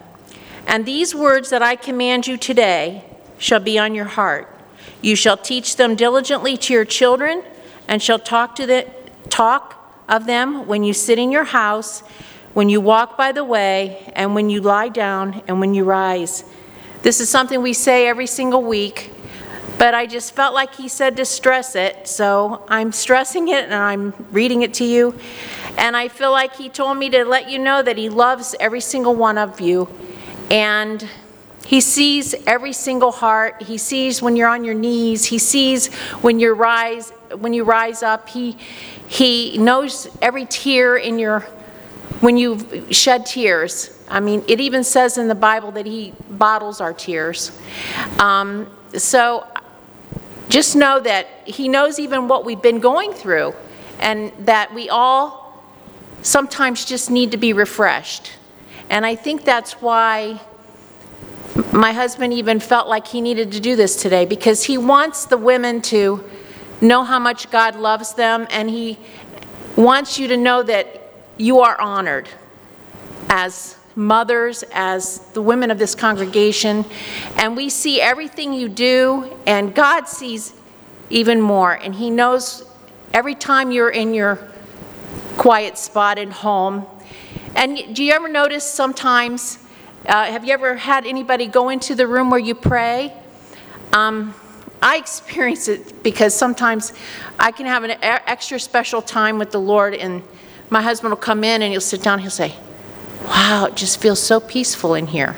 And 0.67 0.85
these 0.85 1.15
words 1.15 1.51
that 1.51 1.63
I 1.63 1.77
command 1.77 2.27
you 2.27 2.37
today 2.37 3.05
shall 3.39 3.61
be 3.61 3.79
on 3.79 3.95
your 3.95 4.07
heart. 4.07 4.53
You 5.01 5.15
shall 5.15 5.37
teach 5.37 5.77
them 5.77 5.95
diligently 5.95 6.57
to 6.57 6.73
your 6.73 6.85
children, 6.85 7.43
and 7.87 8.03
shall 8.03 8.19
talk 8.19 8.57
to 8.57 8.67
the, 8.67 8.87
talk 9.29 9.75
of 10.09 10.27
them 10.27 10.67
when 10.67 10.83
you 10.83 10.93
sit 10.93 11.19
in 11.19 11.31
your 11.31 11.45
house, 11.45 12.01
when 12.55 12.69
you 12.69 12.81
walk 12.81 13.17
by 13.17 13.33
the 13.33 13.45
way, 13.45 14.13
and 14.17 14.35
when 14.35 14.51
you 14.51 14.61
lie 14.61 14.89
down, 14.89 15.43
and 15.47 15.61
when 15.61 15.75
you 15.75 15.85
rise. 15.85 16.45
This 17.03 17.21
is 17.21 17.29
something 17.29 17.63
we 17.63 17.73
say 17.73 18.09
every 18.09 18.27
single 18.27 18.63
week, 18.63 19.13
but 19.79 19.95
I 19.95 20.07
just 20.07 20.35
felt 20.35 20.55
like 20.55 20.75
he 20.75 20.89
said 20.89 21.17
to 21.19 21.25
stress 21.25 21.77
it, 21.77 22.09
so 22.09 22.65
I'm 22.69 22.91
stressing 22.91 23.49
it 23.49 23.65
and 23.65 23.75
I'm 23.75 24.15
reading 24.33 24.63
it 24.63 24.75
to 24.75 24.85
you. 24.85 25.15
And 25.77 25.97
I 25.97 26.09
feel 26.09 26.33
like 26.33 26.57
he 26.57 26.71
told 26.71 26.97
me 26.97 27.11
to 27.11 27.25
let 27.25 27.51
you 27.51 27.59
know 27.59 27.83
that 27.83 27.99
he 27.99 28.09
loves 28.09 28.57
every 28.59 28.81
single 28.81 29.15
one 29.15 29.37
of 29.37 29.61
you. 29.61 29.89
And 30.51 31.07
he 31.67 31.81
sees 31.81 32.35
every 32.47 32.73
single 32.73 33.11
heart. 33.11 33.63
He 33.63 33.77
sees 33.77 34.23
when 34.23 34.37
you're 34.37 34.49
on 34.49 34.63
your 34.65 34.75
knees. 34.75 35.25
He 35.25 35.39
sees 35.39 35.93
when 36.23 36.39
you 36.39 36.55
rise 36.55 37.11
when 37.39 37.53
you 37.53 37.65
rise 37.65 38.03
up. 38.03 38.29
He 38.29 38.57
he 39.09 39.59
knows 39.59 40.09
every 40.23 40.47
tear 40.47 40.97
in 40.97 41.19
your 41.19 41.41
when 42.21 42.37
you 42.37 42.87
shed 42.93 43.27
tears. 43.27 43.99
I 44.09 44.21
mean, 44.21 44.45
it 44.47 44.61
even 44.61 44.85
says 44.85 45.19
in 45.19 45.27
the 45.27 45.35
Bible 45.35 45.73
that 45.73 45.87
he 45.87 46.15
bottles 46.31 46.81
our 46.81 46.93
tears. 46.93 47.51
Um, 48.21 48.71
so 48.97 49.45
just 50.49 50.77
know 50.77 51.01
that 51.01 51.27
he 51.45 51.69
knows 51.69 51.99
even 51.99 52.29
what 52.29 52.45
we've 52.45 52.63
been 52.63 52.79
going 52.79 53.13
through 53.13 53.55
and 53.99 54.33
that 54.47 54.73
we 54.73 54.89
all 54.89 55.65
sometimes 56.23 56.85
just 56.85 57.11
need 57.11 57.33
to 57.33 57.37
be 57.37 57.53
refreshed. 57.53 58.33
And 58.91 59.05
I 59.05 59.15
think 59.15 59.45
that's 59.45 59.75
why 59.75 60.41
my 61.73 61.93
husband 61.93 62.33
even 62.33 62.61
felt 62.61 62.89
like 62.89 63.07
he 63.07 63.21
needed 63.21 63.53
to 63.53 63.61
do 63.61 63.77
this 63.77 64.01
today 64.01 64.25
because 64.25 64.65
he 64.65 64.79
wants 64.79 65.25
the 65.25 65.39
women 65.39 65.81
to 65.83 66.25
know 66.81 67.05
how 67.05 67.19
much 67.19 67.51
God 67.51 67.77
loves 67.77 68.15
them 68.15 68.47
and 68.51 68.69
he 68.69 68.99
wants 69.77 70.19
you 70.19 70.29
to 70.29 70.37
know 70.37 70.63
that 70.63 71.13
you 71.37 71.61
are 71.61 71.81
honored 71.81 72.29
as 73.29 73.77
mothers, 73.95 74.63
as 74.73 75.19
the 75.33 75.43
women 75.43 75.71
of 75.71 75.79
this 75.79 75.95
congregation. 75.95 76.85
And 77.37 77.57
we 77.57 77.69
see 77.71 78.01
everything 78.01 78.53
you 78.53 78.69
do, 78.69 79.37
and 79.47 79.75
God 79.75 80.07
sees 80.07 80.53
even 81.11 81.41
more. 81.41 81.73
And 81.73 81.95
He 81.95 82.11
knows 82.11 82.65
every 83.13 83.35
time 83.35 83.73
you're 83.73 83.91
in 83.91 84.15
your 84.15 84.39
quiet 85.39 85.79
spot 85.79 86.19
at 86.19 86.31
home. 86.31 86.87
And 87.57 87.97
do 87.97 88.05
you 88.05 88.13
ever 88.13 88.29
notice 88.29 88.65
sometimes, 88.65 89.59
uh, 90.05 90.27
have 90.27 90.45
you 90.45 90.53
ever 90.53 90.77
had 90.77 91.07
anybody 91.07 91.47
go 91.47 91.71
into 91.71 91.95
the 91.95 92.07
room 92.07 92.29
where 92.29 92.39
you 92.39 92.55
pray? 92.55 93.15
Um, 93.95 94.35
I 94.83 94.99
experience 94.99 95.67
it 95.67 96.03
because 96.03 96.35
sometimes 96.35 96.93
I 97.41 97.53
can 97.53 97.65
have 97.65 97.83
an 97.83 97.97
extra 98.03 98.61
special 98.61 99.01
time 99.01 99.39
with 99.39 99.53
the 99.53 99.59
Lord, 99.59 99.95
and 99.95 100.23
my 100.69 100.83
husband 100.83 101.13
will 101.13 101.17
come 101.17 101.45
in 101.45 101.63
and 101.63 101.73
he'll 101.73 101.81
sit 101.81 102.03
down, 102.03 102.19
he'll 102.19 102.31
say, 102.31 102.55
Wow, 103.25 103.69
it 103.71 103.75
just 103.75 104.03
feels 104.03 104.23
so 104.23 104.39
peaceful 104.39 104.95
in 104.95 105.07
here. 105.07 105.35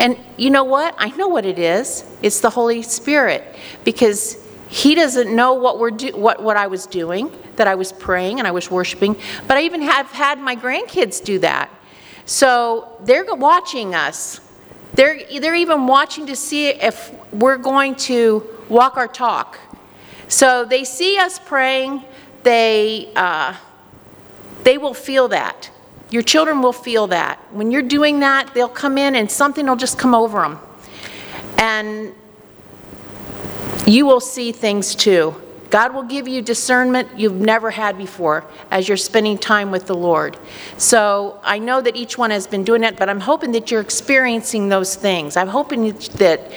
And 0.00 0.18
you 0.36 0.50
know 0.50 0.64
what? 0.64 0.96
I 0.98 1.10
know 1.10 1.28
what 1.28 1.46
it 1.46 1.58
is. 1.58 2.04
It's 2.20 2.40
the 2.40 2.50
Holy 2.50 2.82
Spirit 2.82 3.44
because 3.84 4.44
He 4.68 4.96
doesn't 4.96 5.34
know 5.34 5.54
what 5.54 5.78
we're 5.78 5.92
do, 5.92 6.16
what 6.16 6.42
what 6.42 6.56
I 6.56 6.66
was 6.66 6.86
doing, 6.86 7.30
that 7.58 7.68
I 7.68 7.74
was 7.74 7.92
praying 7.92 8.38
and 8.38 8.48
I 8.48 8.50
was 8.50 8.70
worshiping. 8.70 9.14
But 9.46 9.58
I 9.58 9.62
even 9.62 9.82
have 9.82 10.06
had 10.06 10.40
my 10.40 10.56
grandkids 10.56 11.22
do 11.22 11.38
that. 11.40 11.70
So 12.24 12.96
they're 13.02 13.24
watching 13.34 13.94
us. 13.94 14.40
They're 14.94 15.20
they're 15.40 15.54
even 15.54 15.86
watching 15.86 16.26
to 16.26 16.34
see 16.34 16.68
if 16.68 17.12
we're 17.32 17.58
going 17.58 17.94
to 17.96 18.42
walk 18.68 18.96
our 18.96 19.08
talk. 19.08 19.58
So 20.28 20.64
they 20.64 20.84
see 20.84 21.18
us 21.18 21.38
praying. 21.38 22.02
They 22.42 23.12
uh, 23.14 23.54
they 24.64 24.78
will 24.78 24.94
feel 24.94 25.28
that. 25.28 25.70
Your 26.10 26.22
children 26.22 26.62
will 26.62 26.72
feel 26.72 27.06
that. 27.08 27.38
When 27.52 27.70
you're 27.70 27.82
doing 27.82 28.20
that, 28.20 28.54
they'll 28.54 28.68
come 28.68 28.96
in 28.96 29.14
and 29.14 29.30
something 29.30 29.66
will 29.66 29.76
just 29.76 29.98
come 29.98 30.14
over 30.14 30.40
them. 30.40 30.58
And 31.58 32.14
you 33.86 34.06
will 34.06 34.20
see 34.20 34.52
things 34.52 34.94
too. 34.94 35.34
God 35.70 35.94
will 35.94 36.02
give 36.02 36.26
you 36.26 36.40
discernment 36.40 37.18
you've 37.18 37.34
never 37.34 37.70
had 37.70 37.98
before 37.98 38.44
as 38.70 38.88
you're 38.88 38.96
spending 38.96 39.36
time 39.36 39.70
with 39.70 39.86
the 39.86 39.94
Lord. 39.94 40.38
So 40.78 41.40
I 41.42 41.58
know 41.58 41.80
that 41.82 41.94
each 41.94 42.16
one 42.16 42.30
has 42.30 42.46
been 42.46 42.64
doing 42.64 42.82
it, 42.84 42.96
but 42.96 43.08
I'm 43.08 43.20
hoping 43.20 43.52
that 43.52 43.70
you're 43.70 43.80
experiencing 43.80 44.68
those 44.68 44.94
things. 44.94 45.36
I'm 45.36 45.48
hoping 45.48 45.92
that 46.16 46.52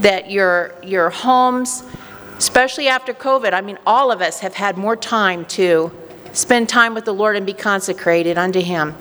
that 0.00 0.30
your 0.30 0.74
your 0.82 1.10
homes, 1.10 1.84
especially 2.38 2.88
after 2.88 3.12
COVID, 3.12 3.52
I 3.52 3.60
mean 3.60 3.78
all 3.86 4.10
of 4.10 4.22
us 4.22 4.40
have 4.40 4.54
had 4.54 4.78
more 4.78 4.96
time 4.96 5.44
to 5.46 5.92
spend 6.32 6.68
time 6.68 6.94
with 6.94 7.04
the 7.04 7.14
Lord 7.14 7.36
and 7.36 7.44
be 7.44 7.52
consecrated 7.52 8.38
unto 8.38 8.60
Him. 8.60 8.94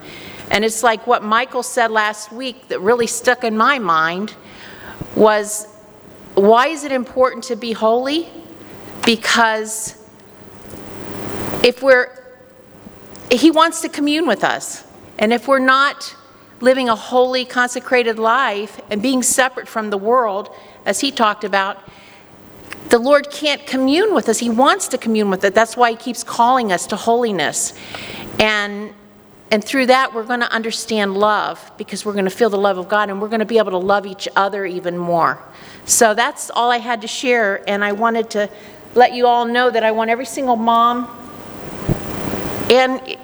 And 0.52 0.65
it's 0.65 0.84
like 0.84 1.08
what 1.08 1.23
Michael 1.23 1.63
said 1.63 1.89
last 1.89 2.32
week 2.32 2.67
that 2.67 2.80
really 2.80 3.08
stuck 3.08 3.43
in 3.43 3.58
my 3.58 3.80
mind 3.80 4.36
was 5.15 5.67
why 6.36 6.67
is 6.67 6.84
it 6.84 6.91
important 6.91 7.43
to 7.45 7.56
be 7.56 7.71
holy? 7.71 8.28
Because 9.05 9.97
if 11.63 11.81
we're, 11.81 12.11
He 13.31 13.51
wants 13.51 13.81
to 13.81 13.89
commune 13.89 14.27
with 14.27 14.43
us. 14.43 14.85
And 15.19 15.31
if 15.31 15.47
we're 15.47 15.59
not 15.59 16.15
living 16.59 16.89
a 16.89 16.95
holy, 16.95 17.45
consecrated 17.45 18.17
life 18.17 18.79
and 18.89 19.01
being 19.01 19.21
separate 19.21 19.67
from 19.67 19.89
the 19.89 19.97
world, 19.97 20.49
as 20.85 20.99
He 21.01 21.11
talked 21.11 21.43
about, 21.43 21.77
the 22.89 22.99
Lord 22.99 23.31
can't 23.31 23.65
commune 23.65 24.13
with 24.13 24.29
us. 24.29 24.39
He 24.39 24.49
wants 24.49 24.87
to 24.89 24.97
commune 24.97 25.29
with 25.29 25.43
us. 25.43 25.53
That's 25.53 25.75
why 25.75 25.91
He 25.91 25.97
keeps 25.97 26.23
calling 26.23 26.71
us 26.71 26.85
to 26.87 26.95
holiness. 26.95 27.73
And, 28.39 28.93
and 29.51 29.63
through 29.63 29.87
that, 29.87 30.13
we're 30.13 30.25
going 30.25 30.41
to 30.41 30.51
understand 30.51 31.15
love 31.15 31.71
because 31.77 32.05
we're 32.05 32.13
going 32.13 32.25
to 32.25 32.31
feel 32.31 32.49
the 32.49 32.57
love 32.57 32.77
of 32.77 32.89
God 32.89 33.09
and 33.09 33.21
we're 33.21 33.29
going 33.29 33.39
to 33.39 33.45
be 33.45 33.57
able 33.57 33.71
to 33.71 33.77
love 33.77 34.05
each 34.05 34.27
other 34.35 34.65
even 34.65 34.97
more. 34.97 35.41
So 35.85 36.13
that's 36.13 36.49
all 36.49 36.71
I 36.71 36.77
had 36.77 37.01
to 37.01 37.07
share. 37.07 37.67
And 37.67 37.83
I 37.83 37.93
wanted 37.93 38.29
to 38.31 38.49
let 38.95 39.13
you 39.13 39.27
all 39.27 39.45
know 39.45 39.69
that 39.69 39.84
I 39.84 39.91
want 39.91 40.10
every 40.10 40.25
single 40.25 40.56
mom, 40.56 41.08
and 42.69 43.17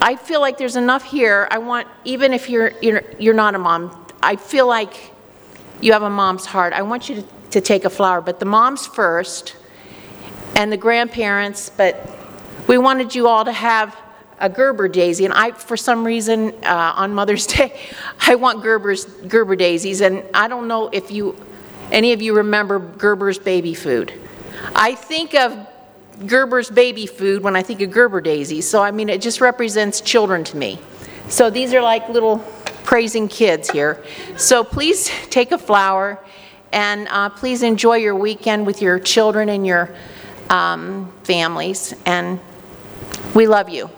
I 0.00 0.16
feel 0.16 0.40
like 0.40 0.58
there's 0.58 0.76
enough 0.76 1.04
here. 1.04 1.48
I 1.50 1.58
want, 1.58 1.88
even 2.04 2.32
if 2.32 2.48
you're, 2.48 2.72
you're, 2.82 3.02
you're 3.18 3.34
not 3.34 3.54
a 3.54 3.58
mom, 3.58 4.06
I 4.22 4.36
feel 4.36 4.66
like 4.66 5.12
you 5.80 5.92
have 5.92 6.02
a 6.02 6.10
mom's 6.10 6.46
heart. 6.46 6.72
I 6.72 6.82
want 6.82 7.08
you 7.08 7.16
to 7.16 7.24
to 7.50 7.60
take 7.60 7.84
a 7.84 7.90
flower, 7.90 8.20
but 8.20 8.38
the 8.38 8.44
moms 8.44 8.86
first 8.86 9.56
and 10.54 10.72
the 10.72 10.76
grandparents, 10.76 11.70
but 11.70 12.08
we 12.66 12.78
wanted 12.78 13.14
you 13.14 13.28
all 13.28 13.44
to 13.44 13.52
have 13.52 13.96
a 14.38 14.48
Gerber 14.50 14.88
daisy, 14.88 15.24
and 15.24 15.32
I, 15.32 15.52
for 15.52 15.76
some 15.76 16.04
reason, 16.04 16.52
uh, 16.64 16.92
on 16.96 17.14
Mother's 17.14 17.46
Day, 17.56 17.80
I 18.20 18.34
want 18.34 18.62
Gerber's, 18.62 19.06
Gerber 19.06 19.56
daisies, 19.56 20.02
and 20.02 20.22
I 20.34 20.48
don't 20.48 20.68
know 20.68 20.88
if 20.88 21.10
you, 21.10 21.36
any 21.90 22.12
of 22.12 22.20
you 22.20 22.36
remember 22.36 22.78
Gerber's 22.78 23.38
baby 23.38 23.72
food. 23.72 24.12
I 24.74 24.94
think 24.94 25.34
of 25.34 25.66
Gerber's 26.26 26.70
baby 26.70 27.06
food 27.06 27.42
when 27.42 27.56
I 27.56 27.62
think 27.62 27.80
of 27.82 27.90
Gerber 27.90 28.20
daisies, 28.20 28.68
so 28.68 28.82
I 28.82 28.90
mean, 28.90 29.08
it 29.08 29.20
just 29.20 29.40
represents 29.40 30.00
children 30.00 30.44
to 30.44 30.56
me. 30.56 30.78
So 31.28 31.50
these 31.50 31.74
are 31.74 31.82
like 31.82 32.08
little 32.08 32.38
praising 32.84 33.28
kids 33.28 33.68
here. 33.70 34.02
So 34.36 34.64
please 34.64 35.10
take 35.30 35.52
a 35.52 35.58
flower 35.58 36.24
and 36.72 37.08
uh, 37.08 37.30
please 37.30 37.62
enjoy 37.62 37.96
your 37.96 38.14
weekend 38.14 38.66
with 38.66 38.80
your 38.80 38.98
children 38.98 39.48
and 39.48 39.66
your 39.66 39.94
um, 40.50 41.12
families. 41.24 41.94
And 42.06 42.40
we 43.34 43.46
love 43.46 43.68
you. 43.68 43.90